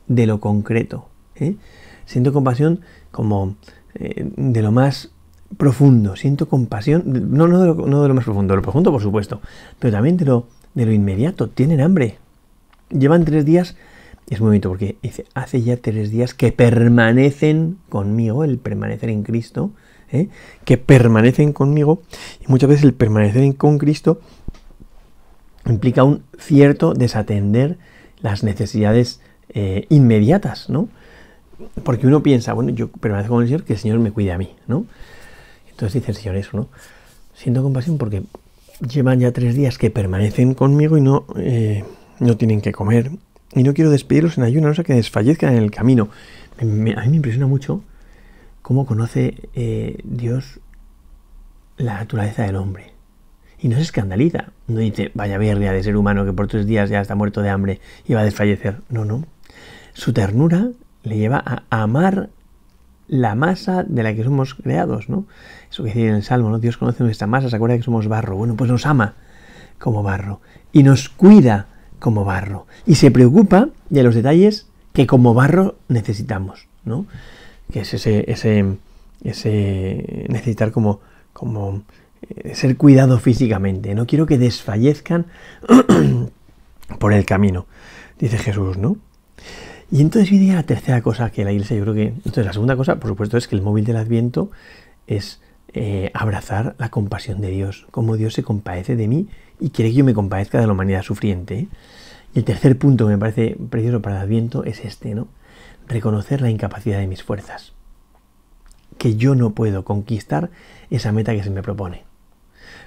de 0.07 0.27
lo 0.27 0.39
concreto. 0.39 1.09
¿eh? 1.35 1.55
Siento 2.05 2.31
compasión 2.33 2.81
como 3.11 3.55
eh, 3.95 4.29
de 4.35 4.61
lo 4.61 4.71
más 4.71 5.11
profundo. 5.55 6.15
Siento 6.15 6.49
compasión, 6.49 7.03
no, 7.05 7.47
no, 7.47 7.61
de 7.61 7.67
lo, 7.67 7.75
no 7.87 8.01
de 8.01 8.07
lo 8.07 8.13
más 8.13 8.25
profundo, 8.25 8.53
de 8.53 8.57
lo 8.57 8.63
profundo 8.63 8.91
por 8.91 9.01
supuesto, 9.01 9.41
pero 9.79 9.93
también 9.93 10.17
de 10.17 10.25
lo, 10.25 10.47
de 10.73 10.85
lo 10.85 10.91
inmediato. 10.91 11.49
Tienen 11.49 11.81
hambre. 11.81 12.17
Llevan 12.89 13.25
tres 13.25 13.45
días 13.45 13.75
es 14.29 14.41
muy 14.41 14.49
bonito 14.49 14.69
porque 14.69 14.97
dice, 15.01 15.25
hace 15.33 15.61
ya 15.61 15.77
tres 15.77 16.11
días 16.11 16.33
que 16.33 16.51
permanecen 16.51 17.77
conmigo, 17.89 18.43
el 18.43 18.57
permanecer 18.57 19.09
en 19.09 19.23
Cristo, 19.23 19.71
¿eh? 20.11 20.27
que 20.65 20.77
permanecen 20.77 21.53
conmigo, 21.53 22.01
y 22.41 22.51
muchas 22.51 22.69
veces 22.69 22.83
el 22.83 22.93
permanecer 22.93 23.55
con 23.55 23.77
Cristo 23.77 24.19
implica 25.65 26.03
un 26.03 26.23
cierto 26.37 26.93
desatender 26.93 27.77
las 28.19 28.43
necesidades 28.43 29.21
eh, 29.49 29.85
inmediatas, 29.89 30.69
¿no? 30.69 30.89
Porque 31.83 32.05
uno 32.05 32.21
piensa, 32.21 32.53
bueno, 32.53 32.71
yo 32.71 32.89
permanezco 32.89 33.33
con 33.33 33.43
el 33.43 33.47
Señor, 33.47 33.63
que 33.63 33.73
el 33.73 33.79
Señor 33.79 33.99
me 33.99 34.11
cuide 34.11 34.33
a 34.33 34.37
mí, 34.37 34.55
¿no? 34.67 34.85
Entonces 35.77 36.01
dice 36.01 36.11
el 36.11 36.17
Señor 36.17 36.35
eso, 36.37 36.57
¿no? 36.57 36.69
Siento 37.35 37.61
compasión 37.61 37.99
porque 37.99 38.23
llevan 38.89 39.19
ya 39.19 39.31
tres 39.31 39.53
días 39.53 39.77
que 39.77 39.91
permanecen 39.91 40.55
conmigo 40.55 40.97
y 40.97 41.01
no, 41.01 41.27
eh, 41.35 41.83
no 42.19 42.35
tienen 42.35 42.61
que 42.61 42.71
comer, 42.71 43.11
y 43.53 43.61
no 43.61 43.75
quiero 43.75 43.91
despedirlos 43.91 44.39
en 44.39 44.43
ayuno, 44.43 44.69
no 44.69 44.73
sea 44.73 44.83
que 44.83 44.93
desfallezcan 44.93 45.55
en 45.55 45.61
el 45.61 45.69
camino. 45.69 46.09
a 46.59 46.65
mí 46.65 46.93
me 46.93 47.15
impresiona 47.15 47.45
mucho 47.45 47.83
cómo 48.63 48.87
conoce 48.87 49.49
eh, 49.53 49.99
Dios 50.03 50.61
la 51.77 51.93
naturaleza 51.99 52.41
del 52.43 52.55
hombre. 52.55 52.93
Y 53.59 53.67
no 53.67 53.75
se 53.75 53.83
escandaliza. 53.83 54.51
No 54.65 54.79
dice, 54.79 55.11
vaya 55.13 55.37
verga 55.37 55.71
de 55.73 55.83
ser 55.83 55.95
humano 55.95 56.25
que 56.25 56.33
por 56.33 56.47
tres 56.47 56.65
días 56.65 56.89
ya 56.89 57.01
está 57.01 57.13
muerto 57.13 57.43
de 57.43 57.49
hambre 57.49 57.81
y 58.07 58.13
va 58.15 58.21
a 58.21 58.25
desfallecer. 58.25 58.81
No, 58.89 59.05
no. 59.05 59.25
Su 59.93 60.11
ternura 60.11 60.69
le 61.03 61.17
lleva 61.17 61.43
a 61.45 61.81
amar 61.83 62.29
la 63.07 63.35
masa 63.35 63.83
de 63.83 64.03
la 64.03 64.13
que 64.13 64.23
somos 64.23 64.53
creados, 64.53 65.09
¿no? 65.09 65.25
Eso 65.71 65.83
que 65.83 65.89
dice 65.89 66.07
en 66.07 66.15
el 66.15 66.23
Salmo, 66.23 66.49
¿no? 66.49 66.59
Dios 66.59 66.77
conoce 66.77 67.03
nuestra 67.03 67.27
masa, 67.27 67.49
se 67.49 67.55
acuerda 67.55 67.77
que 67.77 67.83
somos 67.83 68.07
barro. 68.07 68.35
Bueno, 68.37 68.55
pues 68.55 68.69
nos 68.69 68.85
ama 68.85 69.15
como 69.79 70.03
barro. 70.03 70.41
Y 70.71 70.83
nos 70.83 71.09
cuida 71.09 71.67
como 71.99 72.25
barro. 72.25 72.67
Y 72.85 72.95
se 72.95 73.11
preocupa 73.11 73.69
de 73.89 74.03
los 74.03 74.15
detalles 74.15 74.67
que 74.93 75.07
como 75.07 75.33
barro 75.33 75.75
necesitamos, 75.87 76.67
¿no? 76.83 77.05
Que 77.71 77.81
es 77.81 77.93
ese, 77.93 78.29
ese, 78.31 78.77
ese 79.23 80.25
necesitar 80.29 80.71
como, 80.71 80.99
como 81.33 81.83
eh, 82.21 82.55
ser 82.55 82.77
cuidado 82.77 83.19
físicamente. 83.19 83.95
No 83.95 84.07
quiero 84.07 84.25
que 84.25 84.37
desfallezcan 84.37 85.27
por 86.99 87.13
el 87.13 87.25
camino, 87.25 87.67
dice 88.19 88.37
Jesús, 88.37 88.77
¿no? 88.77 88.97
Y 89.91 90.01
entonces 90.01 90.29
viene 90.29 90.53
la 90.53 90.63
tercera 90.63 91.01
cosa 91.01 91.29
que 91.29 91.45
la 91.45 91.51
iglesia, 91.51 91.77
yo 91.77 91.83
creo 91.83 91.93
que... 91.93 92.07
Entonces 92.07 92.45
la 92.45 92.53
segunda 92.53 92.75
cosa, 92.75 92.97
por 92.97 93.09
supuesto, 93.09 93.37
es 93.37 93.47
que 93.47 93.55
el 93.55 93.61
móvil 93.61 93.85
del 93.85 93.97
adviento 93.97 94.51
es 95.07 95.39
eh, 95.73 96.11
abrazar 96.13 96.75
la 96.77 96.89
compasión 96.89 97.39
de 97.39 97.49
Dios, 97.49 97.87
como 97.91 98.17
Dios 98.17 98.33
se 98.33 98.43
compadece 98.43 98.95
de 98.95 99.07
mí 99.07 99.27
y 99.59 99.69
quiere 99.69 99.91
que 99.91 99.97
yo 99.97 100.05
me 100.05 100.13
compadezca 100.13 100.59
de 100.59 100.67
la 100.67 100.73
humanidad 100.73 101.03
sufriente. 101.03 101.67
Y 102.33 102.39
el 102.39 102.45
tercer 102.45 102.77
punto 102.77 103.05
que 103.05 103.13
me 103.13 103.17
parece 103.17 103.57
precioso 103.69 104.01
para 104.01 104.17
el 104.17 104.21
Adviento 104.23 104.63
es 104.63 104.83
este, 104.83 105.15
¿no? 105.15 105.27
Reconocer 105.87 106.41
la 106.41 106.49
incapacidad 106.49 106.99
de 106.99 107.07
mis 107.07 107.23
fuerzas. 107.23 107.73
Que 108.97 109.15
yo 109.15 109.35
no 109.35 109.51
puedo 109.51 109.85
conquistar 109.85 110.49
esa 110.89 111.11
meta 111.11 111.33
que 111.33 111.43
se 111.43 111.49
me 111.49 111.63
propone. 111.63 112.03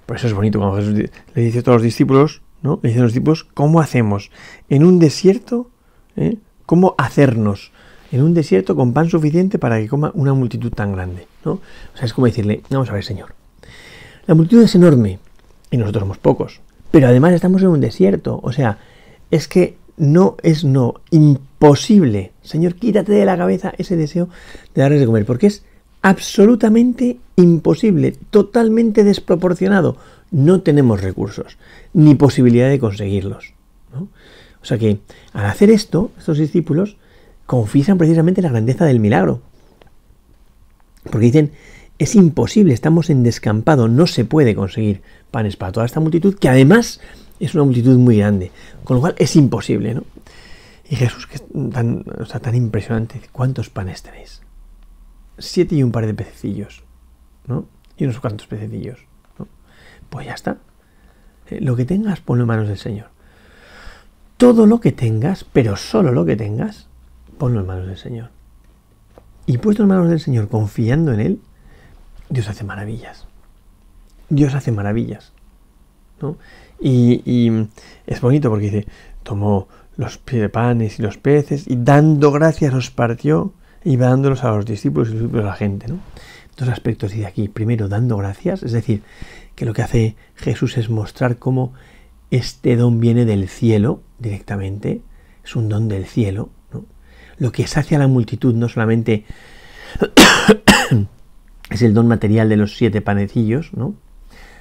Por 0.07 0.17
eso 0.17 0.27
es 0.27 0.35
bonito 0.35 0.59
cuando 0.59 0.77
Jesús 0.77 1.11
le 1.35 1.43
dice 1.43 1.61
a 1.61 1.63
todos 1.63 1.77
los 1.77 1.83
discípulos, 1.83 2.43
¿no? 2.63 2.81
Le 2.83 2.91
dice 2.91 3.01
a 3.01 3.05
los 3.05 3.13
discípulos, 3.13 3.45
¿cómo 3.55 3.81
hacemos 3.81 4.31
en 4.69 4.85
un 4.85 4.99
desierto? 4.99 5.71
¿eh? 6.17 6.37
¿Cómo 6.71 6.95
hacernos 6.99 7.73
en 8.13 8.23
un 8.23 8.33
desierto 8.33 8.77
con 8.77 8.93
pan 8.93 9.11
suficiente 9.11 9.59
para 9.59 9.81
que 9.81 9.89
coma 9.89 10.13
una 10.15 10.35
multitud 10.35 10.71
tan 10.71 10.93
grande? 10.93 11.27
¿no? 11.45 11.55
O 11.55 11.97
sea, 11.97 12.07
es 12.07 12.13
como 12.13 12.29
decirle, 12.29 12.63
vamos 12.71 12.89
a 12.91 12.93
ver, 12.93 13.03
Señor, 13.03 13.35
la 14.29 14.37
multitud 14.37 14.63
es 14.63 14.73
enorme, 14.77 15.19
y 15.73 15.77
nosotros 15.79 16.03
somos 16.03 16.19
pocos. 16.19 16.61
Pero 16.93 17.09
además 17.09 17.33
estamos 17.33 17.63
en 17.63 17.71
un 17.71 17.81
desierto. 17.81 18.39
O 18.45 18.53
sea, 18.53 18.79
es 19.33 19.49
que 19.49 19.79
no 19.97 20.37
es 20.45 20.63
no, 20.63 21.01
imposible. 21.11 22.31
Señor, 22.41 22.77
quítate 22.77 23.11
de 23.15 23.25
la 23.25 23.37
cabeza 23.37 23.73
ese 23.77 23.97
deseo 23.97 24.29
de 24.73 24.83
darles 24.83 25.01
de 25.01 25.07
comer, 25.07 25.27
porque 25.27 25.49
es 25.49 25.65
absolutamente 26.03 27.19
imposible, 27.35 28.15
totalmente 28.31 29.03
desproporcionado. 29.03 29.97
No 30.31 30.61
tenemos 30.61 31.01
recursos, 31.01 31.59
ni 31.95 32.15
posibilidad 32.15 32.69
de 32.69 32.79
conseguirlos. 32.79 33.55
O 34.63 34.65
sea 34.65 34.79
que 34.79 35.01
al 35.33 35.47
hacer 35.47 35.71
esto, 35.71 36.11
estos 36.19 36.39
discípulos 36.39 36.97
confiesan 37.47 37.99
precisamente 37.99 38.43
la 38.43 38.51
grandeza 38.51 38.85
del 38.85 39.01
milagro. 39.01 39.43
Porque 41.05 41.27
dicen, 41.27 41.53
es 41.99 42.15
imposible, 42.15 42.73
estamos 42.73 43.11
en 43.11 43.23
descampado, 43.23 43.89
no 43.89 44.07
se 44.07 44.25
puede 44.25 44.55
conseguir 44.55 45.03
panes 45.31 45.57
para 45.57 45.73
toda 45.73 45.87
esta 45.87 46.01
multitud, 46.01 46.39
que 46.39 46.49
además 46.49 47.01
es 47.41 47.55
una 47.55 47.65
multitud 47.65 47.97
muy 47.99 48.19
grande, 48.19 48.51
con 48.85 48.97
lo 48.97 49.01
cual 49.01 49.15
es 49.19 49.35
imposible, 49.37 49.95
¿no? 49.95 50.05
Y 50.89 50.97
Jesús, 50.97 51.27
que 51.27 51.37
es 51.37 51.45
tan, 51.73 52.05
tan 52.05 52.55
impresionante, 52.55 53.21
¿cuántos 53.33 53.71
panes 53.71 54.03
tenéis? 54.03 54.43
Siete 55.39 55.75
y 55.77 55.83
un 55.83 55.93
par 55.93 56.07
de 56.07 56.15
pececillos, 56.15 56.83
¿no? 57.47 57.67
Y 57.97 58.05
unos 58.05 58.19
cuantos 58.19 58.47
pececillos, 58.47 58.99
¿no? 59.39 59.47
Pues 60.09 60.27
ya 60.27 60.35
está. 60.35 60.59
Eh, 61.49 61.61
lo 61.61 61.77
que 61.77 61.85
tengas, 61.85 62.21
ponlo 62.21 62.45
en 62.45 62.49
manos 62.49 62.69
del 62.69 62.79
Señor. 62.79 63.09
Todo 64.41 64.65
lo 64.65 64.81
que 64.81 64.91
tengas, 64.91 65.45
pero 65.45 65.77
solo 65.77 66.13
lo 66.13 66.25
que 66.25 66.35
tengas, 66.35 66.87
ponlo 67.37 67.61
en 67.61 67.67
manos 67.67 67.87
del 67.87 67.99
Señor. 67.99 68.31
Y 69.45 69.59
puesto 69.59 69.83
en 69.83 69.91
manos 69.91 70.09
del 70.09 70.19
Señor, 70.19 70.49
confiando 70.49 71.13
en 71.13 71.21
Él, 71.21 71.41
Dios 72.31 72.49
hace 72.49 72.65
maravillas. 72.65 73.27
Dios 74.31 74.55
hace 74.55 74.73
maravillas. 74.73 75.35
¿no? 76.23 76.39
Y, 76.81 77.51
es 78.07 78.23
bonito 78.23 78.49
porque 78.49 78.71
dice, 78.71 78.87
tomó 79.25 79.69
los 79.99 80.17
panes 80.17 80.99
y 80.99 81.03
los 81.03 81.19
peces 81.19 81.69
y 81.69 81.77
dando 81.77 82.33
gracias 82.33 82.73
los 82.73 82.91
partió 82.91 83.53
y 83.85 83.97
va 83.97 84.07
dándolos 84.07 84.43
a 84.43 84.53
los 84.53 84.65
discípulos 84.65 85.11
y 85.11 85.37
a 85.37 85.43
la 85.43 85.53
gente. 85.53 85.87
¿no? 85.87 85.99
Dos 86.57 86.71
aspectos 86.71 87.13
dice 87.13 87.27
aquí. 87.27 87.49
Primero, 87.49 87.89
dando 87.89 88.17
gracias, 88.17 88.63
es 88.63 88.73
decir, 88.73 89.03
que 89.55 89.67
lo 89.67 89.75
que 89.75 89.83
hace 89.83 90.17
Jesús 90.35 90.79
es 90.79 90.89
mostrar 90.89 91.37
cómo 91.37 91.75
este 92.31 92.77
don 92.77 93.01
viene 93.01 93.27
del 93.27 93.47
cielo 93.47 94.01
directamente, 94.21 95.03
es 95.45 95.57
un 95.57 95.69
don 95.69 95.89
del 95.89 96.07
cielo. 96.07 96.51
¿no? 96.73 96.85
Lo 97.39 97.51
que 97.51 97.67
sacia 97.67 97.97
a 97.97 98.01
la 98.01 98.07
multitud 98.07 98.55
no 98.55 98.69
solamente 98.69 99.25
es 101.71 101.83
el 101.83 101.95
don 101.95 102.07
material 102.07 102.49
de 102.49 102.57
los 102.57 102.77
siete 102.77 103.01
panecillos, 103.01 103.73
¿no? 103.75 103.95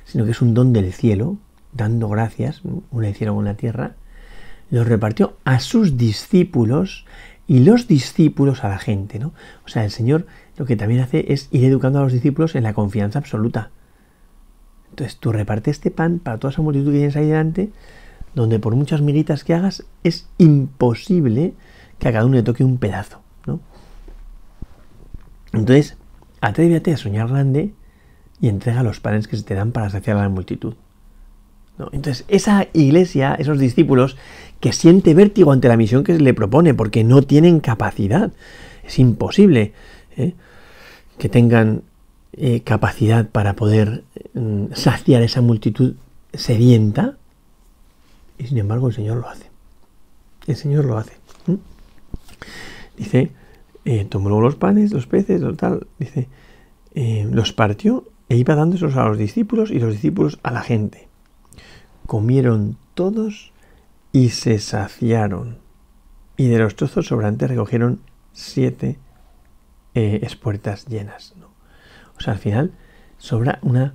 sino 0.06 0.26
que 0.26 0.32
es 0.32 0.42
un 0.42 0.56
don 0.56 0.74
del 0.74 0.92
cielo, 0.92 1.38
dando 1.72 2.10
gracias, 2.10 2.62
una 2.90 3.14
con 3.14 3.46
la 3.46 3.54
tierra, 3.54 3.96
los 4.72 4.88
repartió 4.88 5.38
a 5.46 5.60
sus 5.60 5.98
discípulos 5.98 7.06
y 7.48 7.60
los 7.60 7.88
discípulos 7.88 8.64
a 8.64 8.70
la 8.70 8.78
gente, 8.78 9.18
¿no? 9.18 9.34
O 9.66 9.70
sea, 9.70 9.84
el 9.84 9.92
Señor 9.92 10.28
lo 10.58 10.66
que 10.66 10.76
también 10.76 11.02
hace 11.02 11.32
es 11.34 11.48
ir 11.52 11.66
educando 11.66 12.00
a 12.00 12.04
los 12.04 12.14
discípulos 12.14 12.56
en 12.56 12.64
la 12.64 12.74
confianza 12.74 13.18
absoluta. 13.20 13.72
Entonces 14.92 15.18
tú 15.18 15.32
repartes 15.32 15.78
este 15.78 15.92
pan 15.92 16.20
para 16.20 16.38
toda 16.38 16.52
esa 16.52 16.62
multitud 16.62 16.92
que 16.92 16.98
tienes 16.98 17.16
ahí 17.16 17.28
delante, 17.28 17.72
donde 18.36 18.60
por 18.60 18.76
muchas 18.76 19.02
miguitas 19.02 19.44
que 19.44 19.54
hagas 19.54 19.86
es 20.04 20.28
imposible 20.38 21.54
que 21.98 22.08
a 22.08 22.12
cada 22.12 22.26
uno 22.26 22.36
le 22.36 22.44
toque 22.44 22.64
un 22.64 22.78
pedazo, 22.78 23.22
¿no? 23.46 23.60
Entonces, 25.52 25.98
atrévete 26.42 26.94
a 26.94 26.98
soñar 26.98 27.28
grande 27.28 27.74
y 28.40 28.48
entrega 28.48 28.84
los 28.84 29.00
panes 29.00 29.28
que 29.28 29.36
se 29.36 29.44
te 29.44 29.56
dan 29.56 29.72
para 29.72 29.90
saciar 29.90 30.18
a 30.18 30.22
la 30.22 30.30
multitud. 30.30 30.76
Entonces, 31.92 32.26
esa 32.28 32.68
iglesia, 32.74 33.36
esos 33.36 33.58
discípulos, 33.58 34.18
que 34.60 34.74
siente 34.74 35.14
vértigo 35.14 35.52
ante 35.52 35.70
la 35.70 35.78
misión 35.78 36.04
que 36.04 36.14
se 36.14 36.22
le 36.22 36.34
propone, 36.34 36.74
porque 36.74 37.04
no 37.04 37.22
tienen 37.22 37.62
capacidad, 37.62 38.32
es 38.84 39.00
imposible 39.00 39.74
¿eh? 40.18 40.34
que 41.18 41.30
tengan 41.30 41.84
eh, 42.34 42.62
capacidad 42.62 43.30
para 43.30 43.56
poder 43.56 44.04
mm, 44.34 44.74
saciar 44.74 45.22
esa 45.22 45.42
multitud 45.42 45.96
sedienta, 46.34 47.18
y 48.40 48.48
sin 48.48 48.58
embargo 48.58 48.88
el 48.88 48.96
Señor 48.96 49.18
lo 49.18 49.30
hace. 49.30 49.46
El 50.48 50.56
Señor 50.56 50.86
lo 50.86 50.98
hace. 50.98 51.14
Dice, 52.98 53.32
eh, 53.86 54.06
tomó 54.06 54.30
luego 54.30 54.42
los 54.42 54.56
panes, 54.56 54.92
los 54.92 55.06
peces, 55.06 55.42
tal, 55.58 55.88
dice, 56.00 56.28
los 57.32 57.54
partió 57.54 58.06
e 58.28 58.36
iba 58.36 58.56
dándoselos 58.56 58.98
a 58.98 59.06
los 59.06 59.18
discípulos 59.18 59.70
y 59.70 59.80
los 59.80 59.94
discípulos 59.94 60.40
a 60.44 60.52
la 60.52 60.62
gente 60.62 61.10
comieron 62.10 62.76
todos 62.96 63.54
y 64.12 64.30
se 64.30 64.58
saciaron. 64.58 65.60
Y 66.38 66.48
de 66.48 66.58
los 66.58 66.76
trozos 66.76 67.06
sobrantes 67.06 67.48
recogieron 67.48 68.00
siete 68.34 68.98
eh, 69.94 70.22
espuertas 70.24 70.88
llenas. 70.88 71.36
O 72.18 72.22
sea, 72.22 72.34
al 72.34 72.40
final 72.40 72.72
sobra 73.20 73.60
una, 73.62 73.94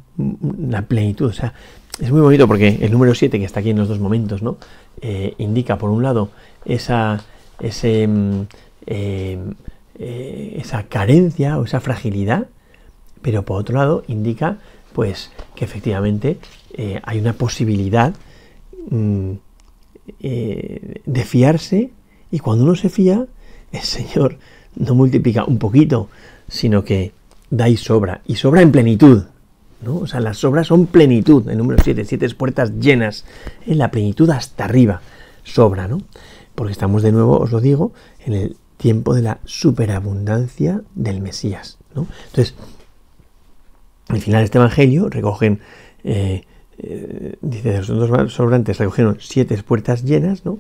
plenitud. 0.87 1.27
O 1.27 1.33
sea, 1.33 1.55
es 2.01 2.11
muy 2.11 2.21
bonito 2.21 2.47
porque 2.47 2.79
el 2.81 2.91
número 2.91 3.15
7, 3.15 3.39
que 3.39 3.45
está 3.45 3.61
aquí 3.61 3.71
en 3.71 3.79
los 3.79 3.89
dos 3.89 4.01
momentos, 4.01 4.43
¿no? 4.43 4.57
Eh, 5.01 5.35
indica, 5.39 5.79
por 5.79 5.91
un 5.91 6.03
lado, 6.03 6.31
esa, 6.65 7.23
mm, 7.61 8.41
eh, 8.87 10.57
esa 10.59 10.83
carencia 10.85 11.59
o 11.59 11.65
esa 11.65 11.81
fragilidad, 11.81 12.49
pero 13.23 13.45
por 13.45 13.61
otro 13.61 13.77
lado 13.77 14.05
indica 14.09 14.59
pues 14.93 15.31
que 15.55 15.65
efectivamente 15.65 16.39
eh, 16.73 17.01
hay 17.03 17.19
una 17.19 17.35
posibilidad 17.35 18.15
mm, 18.91 19.33
eh, 20.21 21.01
de 21.05 21.25
fiarse 21.25 21.91
y 22.31 22.39
cuando 22.39 22.65
uno 22.65 22.75
se 22.75 22.89
fía, 22.89 23.27
el 23.73 23.81
Señor 23.81 24.39
no 24.77 24.95
multiplica 24.95 25.45
un 25.45 25.59
poquito, 25.59 26.09
sino 26.49 26.85
que 26.85 27.13
da 27.51 27.69
y 27.69 27.77
sobra, 27.77 28.23
y 28.27 28.37
sobra 28.37 28.63
en 28.63 28.73
plenitud. 28.73 29.25
O 29.89 30.07
sea, 30.07 30.21
las 30.21 30.39
sobras 30.39 30.67
son 30.67 30.87
plenitud, 30.87 31.49
el 31.49 31.59
número 31.59 31.83
7, 31.83 32.05
siete 32.05 32.29
puertas 32.31 32.79
llenas, 32.79 33.25
en 33.67 33.79
la 33.79 33.91
plenitud 33.91 34.29
hasta 34.31 34.65
arriba, 34.65 35.01
sobra, 35.43 35.89
¿no? 35.89 36.03
Porque 36.55 36.73
estamos 36.73 37.03
de 37.03 37.13
nuevo, 37.13 37.39
os 37.39 37.53
lo 37.53 37.61
digo, 37.61 37.93
en 38.25 38.35
el 38.35 38.57
tiempo 38.77 39.15
de 39.15 39.23
la 39.23 39.39
superabundancia 39.45 40.83
del 40.95 41.21
Mesías, 41.21 41.79
¿no? 41.95 42.07
Entonces, 42.27 42.55
al 44.09 44.21
final 44.21 44.41
de 44.41 44.45
este 44.45 44.59
Evangelio 44.59 45.09
recogen, 45.09 45.61
eh, 46.05 46.43
eh, 46.79 47.37
dice, 47.41 47.71
de 47.71 47.79
los 47.79 47.89
dos 47.89 48.33
sobrantes 48.33 48.79
recogieron 48.79 49.19
siete 49.21 49.57
puertas 49.63 50.05
llenas, 50.05 50.45
¿no? 50.45 50.59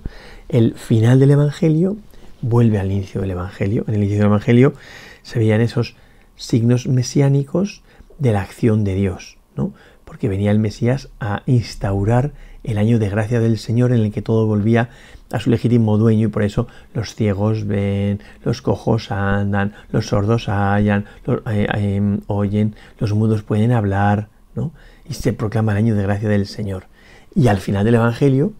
El 0.49 0.75
final 0.75 1.19
del 1.21 1.33
Evangelio 1.33 1.97
vuelve 2.41 2.79
al 2.79 2.93
inicio 2.93 3.21
del 3.21 3.33
Evangelio. 3.33 3.85
En 3.89 3.95
el 3.95 4.01
inicio 4.01 4.19
del 4.19 4.27
Evangelio 4.27 4.75
se 5.23 5.39
veían 5.39 5.61
esos 5.61 5.97
signos 6.37 6.87
mesiánicos 6.87 7.83
de 8.19 8.33
la 8.33 8.43
acción 8.43 8.85
de 8.85 8.95
Dios, 8.95 9.39
¿no? 9.57 9.73
Porque 10.05 10.29
venía 10.29 10.51
el 10.51 10.59
Mesías 10.59 11.09
a 11.21 11.43
instaurar 11.47 12.33
el 12.63 12.79
año 12.79 12.99
de 12.99 13.09
gracia 13.09 13.41
del 13.41 13.59
Señor 13.59 13.93
en 13.93 14.01
el 14.01 14.13
que 14.13 14.23
todo 14.23 14.47
volvía 14.47 14.91
a 15.31 15.41
su 15.41 15.51
legítimo 15.51 15.99
dueño 15.99 16.29
y 16.29 16.31
por 16.31 16.43
eso 16.43 16.67
los 16.95 17.15
ciegos 17.15 17.67
ven, 17.67 18.21
los 18.43 18.63
cojos 18.63 19.11
andan, 19.11 19.75
los 19.91 20.07
sordos 20.07 20.49
hallan, 20.49 21.07
eh, 21.51 21.67
eh, 21.75 22.19
oyen, 22.27 22.75
los 22.99 23.13
mudos 23.13 23.43
pueden 23.43 23.73
hablar, 23.73 24.29
¿no? 24.55 24.73
Y 25.09 25.15
se 25.15 25.33
proclama 25.33 25.73
el 25.73 25.79
año 25.79 25.95
de 25.95 26.03
gracia 26.03 26.29
del 26.29 26.47
Señor. 26.47 26.87
Y 27.35 27.49
al 27.49 27.59
final 27.59 27.85
del 27.85 27.97
Evangelio, 27.97 28.53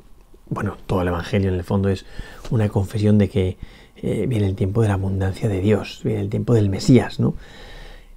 bueno, 0.51 0.77
todo 0.87 1.03
el 1.03 1.09
Evangelio 1.09 1.49
en 1.49 1.55
el 1.55 1.65
fondo 1.65 1.89
es 1.89 2.05
una 2.51 2.69
confesión 2.69 3.19
de 3.19 3.29
que 3.29 3.57
eh, 3.97 4.27
viene 4.29 4.47
el 4.47 4.55
tiempo 4.55 4.83
de 4.83 4.89
la 4.89 4.95
abundancia 4.95 5.49
de 5.49 5.61
Dios, 5.61 6.01
viene 6.05 6.21
el 6.21 6.29
tiempo 6.29 6.55
del 6.55 6.69
Mesías, 6.69 7.21
¿no? 7.21 7.35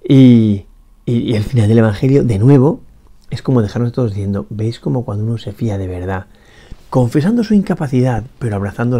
Y, 0.06 0.66
y, 1.12 1.34
el 1.34 1.44
final 1.44 1.68
del 1.68 1.78
Evangelio, 1.78 2.24
de 2.24 2.38
nuevo, 2.38 2.82
es 3.30 3.42
como 3.42 3.62
dejarnos 3.62 3.92
todos 3.92 4.10
diciendo, 4.10 4.46
¿veis 4.50 4.78
como 4.80 5.04
cuando 5.04 5.24
uno 5.24 5.38
se 5.38 5.52
fía 5.52 5.78
de 5.78 5.86
verdad 5.86 6.26
confesando 6.90 7.44
su 7.44 7.54
incapacidad, 7.54 8.24
pero 8.38 8.56
abrazando 8.56 8.98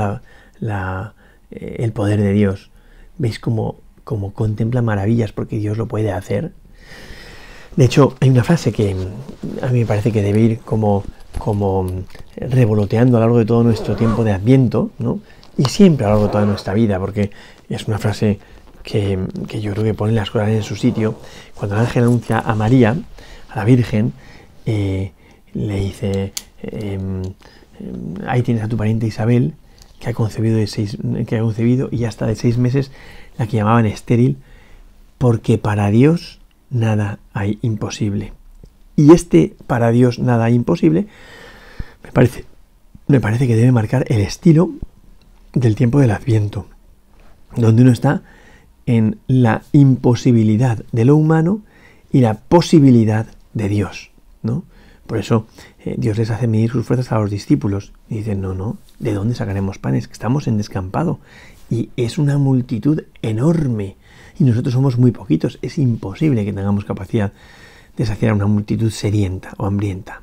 la, 0.60 1.14
eh, 1.50 1.76
el 1.80 1.92
poder 1.92 2.20
de 2.20 2.32
Dios. 2.32 2.70
¿Veis 3.16 3.38
cómo, 3.38 3.76
cómo, 4.04 4.32
contempla 4.32 4.82
maravillas 4.82 5.32
porque 5.32 5.58
Dios 5.58 5.78
lo 5.78 5.86
puede 5.86 6.12
hacer? 6.12 6.52
De 7.76 7.84
hecho, 7.84 8.14
hay 8.20 8.30
una 8.30 8.44
frase 8.44 8.72
que 8.72 8.96
a 9.62 9.66
mí 9.68 9.80
me 9.80 9.86
parece 9.86 10.12
que 10.12 10.22
debe 10.22 10.40
ir 10.40 10.58
como, 10.60 11.04
como 11.38 11.86
revoloteando 12.36 13.16
a 13.16 13.20
lo 13.20 13.26
largo 13.26 13.38
de 13.38 13.44
todo 13.44 13.62
nuestro 13.62 13.96
tiempo 13.96 14.24
de 14.24 14.32
Adviento, 14.32 14.90
¿no? 14.98 15.20
Y 15.56 15.64
siempre 15.64 16.06
a 16.06 16.10
lo 16.10 16.14
largo 16.14 16.26
de 16.26 16.32
toda 16.32 16.46
nuestra 16.46 16.74
vida, 16.74 16.98
porque 16.98 17.30
es 17.68 17.86
una 17.88 17.98
frase 17.98 18.38
que, 18.82 19.18
yo 19.60 19.72
creo 19.72 19.84
que 19.84 19.94
pone 19.94 20.12
las 20.12 20.30
cosas 20.30 20.48
en 20.50 20.62
su 20.62 20.76
sitio. 20.76 21.18
Cuando 21.54 21.76
el 21.76 21.82
ángel 21.82 22.04
anuncia 22.04 22.38
a 22.38 22.54
María, 22.54 22.96
a 23.50 23.56
la 23.56 23.64
Virgen, 23.64 24.12
eh, 24.66 25.12
le 25.54 25.80
dice, 25.80 26.32
em, 26.62 27.22
eh, 27.22 27.32
ahí 28.26 28.42
tienes 28.42 28.62
a 28.64 28.68
tu 28.68 28.76
pariente 28.76 29.06
Isabel, 29.06 29.54
que 30.00 30.10
ha 30.10 30.14
concebido, 30.14 30.56
de 30.56 30.66
seis, 30.66 30.96
que 31.26 31.36
ha 31.36 31.40
concebido 31.40 31.88
y 31.90 31.98
ya 31.98 32.08
está 32.08 32.26
de 32.26 32.36
seis 32.36 32.58
meses, 32.58 32.90
la 33.36 33.46
que 33.46 33.56
llamaban 33.56 33.86
estéril, 33.86 34.38
porque 35.18 35.58
para 35.58 35.90
Dios 35.90 36.40
nada 36.70 37.18
hay 37.32 37.58
imposible. 37.62 38.32
Y 38.96 39.12
este 39.12 39.54
para 39.66 39.90
Dios 39.90 40.18
nada 40.18 40.46
hay 40.46 40.54
imposible, 40.54 41.06
me 42.04 42.12
parece, 42.12 42.44
me 43.06 43.20
parece 43.20 43.46
que 43.46 43.56
debe 43.56 43.72
marcar 43.72 44.04
el 44.08 44.20
estilo 44.20 44.70
del 45.52 45.74
tiempo 45.74 46.00
del 46.00 46.10
Adviento, 46.10 46.66
donde 47.56 47.82
uno 47.82 47.92
está 47.92 48.22
en 48.88 49.18
la 49.27 49.64
imposibilidad 49.72 50.83
de 50.92 51.05
lo 51.05 51.14
humano 51.14 51.61
y 52.11 52.22
la 52.22 52.40
posibilidad 52.40 53.27
de 53.53 53.68
Dios, 53.68 54.11
¿no? 54.42 54.64
Por 55.07 55.18
eso 55.18 55.46
eh, 55.85 55.94
Dios 55.98 56.16
les 56.16 56.31
hace 56.31 56.46
medir 56.46 56.70
sus 56.70 56.87
fuerzas 56.87 57.12
a 57.12 57.18
los 57.18 57.31
discípulos. 57.31 57.92
Y 58.09 58.16
dicen, 58.16 58.40
no, 58.40 58.55
no, 58.55 58.79
¿de 58.98 59.12
dónde 59.12 59.35
sacaremos 59.35 59.79
panes? 59.79 60.09
Estamos 60.11 60.48
en 60.48 60.57
descampado. 60.57 61.18
Y 61.68 61.90
es 61.98 62.16
una 62.16 62.38
multitud 62.38 63.03
enorme. 63.20 63.96
Y 64.38 64.44
nosotros 64.44 64.72
somos 64.72 64.96
muy 64.96 65.11
poquitos. 65.11 65.59
Es 65.61 65.77
imposible 65.77 66.46
que 66.46 66.55
tengamos 66.55 66.87
capacidad 66.87 67.33
de 67.94 68.07
saciar 68.07 68.33
a 68.33 68.35
una 68.37 68.46
multitud 68.46 68.90
sedienta 68.90 69.53
o 69.59 69.66
hambrienta. 69.66 70.22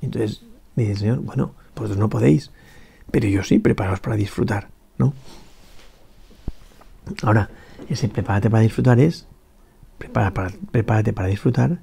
Entonces 0.00 0.42
dice 0.76 0.92
el 0.92 0.98
Señor, 0.98 1.18
bueno, 1.18 1.52
vosotros 1.74 1.98
no 1.98 2.08
podéis. 2.08 2.50
Pero 3.10 3.28
yo 3.28 3.42
sí, 3.42 3.58
preparaos 3.58 4.00
para 4.00 4.16
disfrutar, 4.16 4.68
¿no? 4.96 5.12
Ahora, 7.22 7.50
ese 7.88 8.08
prepárate 8.08 8.50
para 8.50 8.62
disfrutar 8.62 9.00
es 9.00 9.26
prepárate 9.98 11.12
para 11.12 11.28
disfrutar 11.28 11.78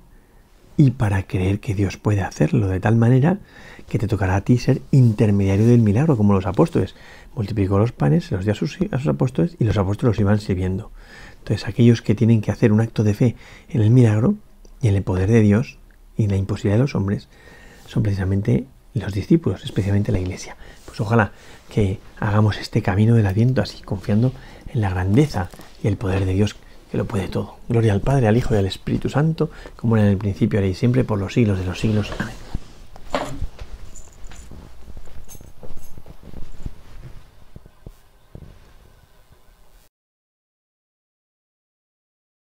y 0.77 0.91
para 0.91 1.23
creer 1.23 1.59
que 1.59 1.75
Dios 1.75 1.97
puede 1.97 2.21
hacerlo 2.21 2.67
de 2.67 2.79
tal 2.79 2.95
manera 2.95 3.39
que 3.87 3.99
te 3.99 4.07
tocará 4.07 4.35
a 4.35 4.41
ti 4.41 4.57
ser 4.57 4.81
intermediario 4.91 5.67
del 5.67 5.81
milagro, 5.81 6.17
como 6.17 6.33
los 6.33 6.45
apóstoles. 6.45 6.95
Multiplicó 7.35 7.77
los 7.77 7.91
panes, 7.91 8.25
se 8.25 8.35
los 8.35 8.45
dio 8.45 8.53
a 8.53 8.55
sus, 8.55 8.79
a 8.91 8.97
sus 8.97 9.07
apóstoles 9.07 9.55
y 9.59 9.65
los 9.65 9.77
apóstoles 9.77 10.15
los 10.15 10.19
iban 10.19 10.39
sirviendo. 10.39 10.91
Entonces, 11.39 11.67
aquellos 11.67 12.01
que 12.01 12.15
tienen 12.15 12.41
que 12.41 12.51
hacer 12.51 12.71
un 12.71 12.81
acto 12.81 13.03
de 13.03 13.13
fe 13.13 13.35
en 13.69 13.81
el 13.81 13.91
milagro 13.91 14.35
y 14.81 14.87
en 14.87 14.95
el 14.95 15.03
poder 15.03 15.29
de 15.29 15.41
Dios, 15.41 15.77
y 16.17 16.27
la 16.27 16.37
imposibilidad 16.37 16.77
de 16.77 16.83
los 16.83 16.95
hombres 16.95 17.27
son 17.87 18.03
precisamente 18.03 18.65
los 18.93 19.13
discípulos, 19.13 19.63
especialmente 19.63 20.11
la 20.11 20.19
iglesia. 20.19 20.55
Pues 20.93 21.01
ojalá 21.01 21.31
que 21.73 21.97
hagamos 22.19 22.59
este 22.59 22.83
camino 22.83 23.15
del 23.15 23.25
Adviento 23.25 23.63
así, 23.63 23.81
confiando 23.81 24.31
en 24.71 24.79
la 24.79 24.91
grandeza 24.91 25.49
y 25.83 25.87
el 25.87 25.97
poder 25.97 26.23
de 26.23 26.33
Dios 26.35 26.55
que 26.91 26.99
lo 26.99 27.05
puede 27.05 27.29
todo. 27.29 27.55
Gloria 27.67 27.93
al 27.93 28.01
Padre, 28.01 28.27
al 28.27 28.37
Hijo 28.37 28.53
y 28.53 28.59
al 28.59 28.67
Espíritu 28.67 29.09
Santo, 29.09 29.49
como 29.75 29.97
era 29.97 30.05
en 30.05 30.11
el 30.11 30.17
principio, 30.19 30.59
ahora 30.59 30.67
y 30.67 30.75
siempre, 30.75 31.03
por 31.03 31.17
los 31.17 31.33
siglos 31.33 31.57
de 31.57 31.65
los 31.65 31.79
siglos. 31.79 32.11
Amén. 32.19 32.42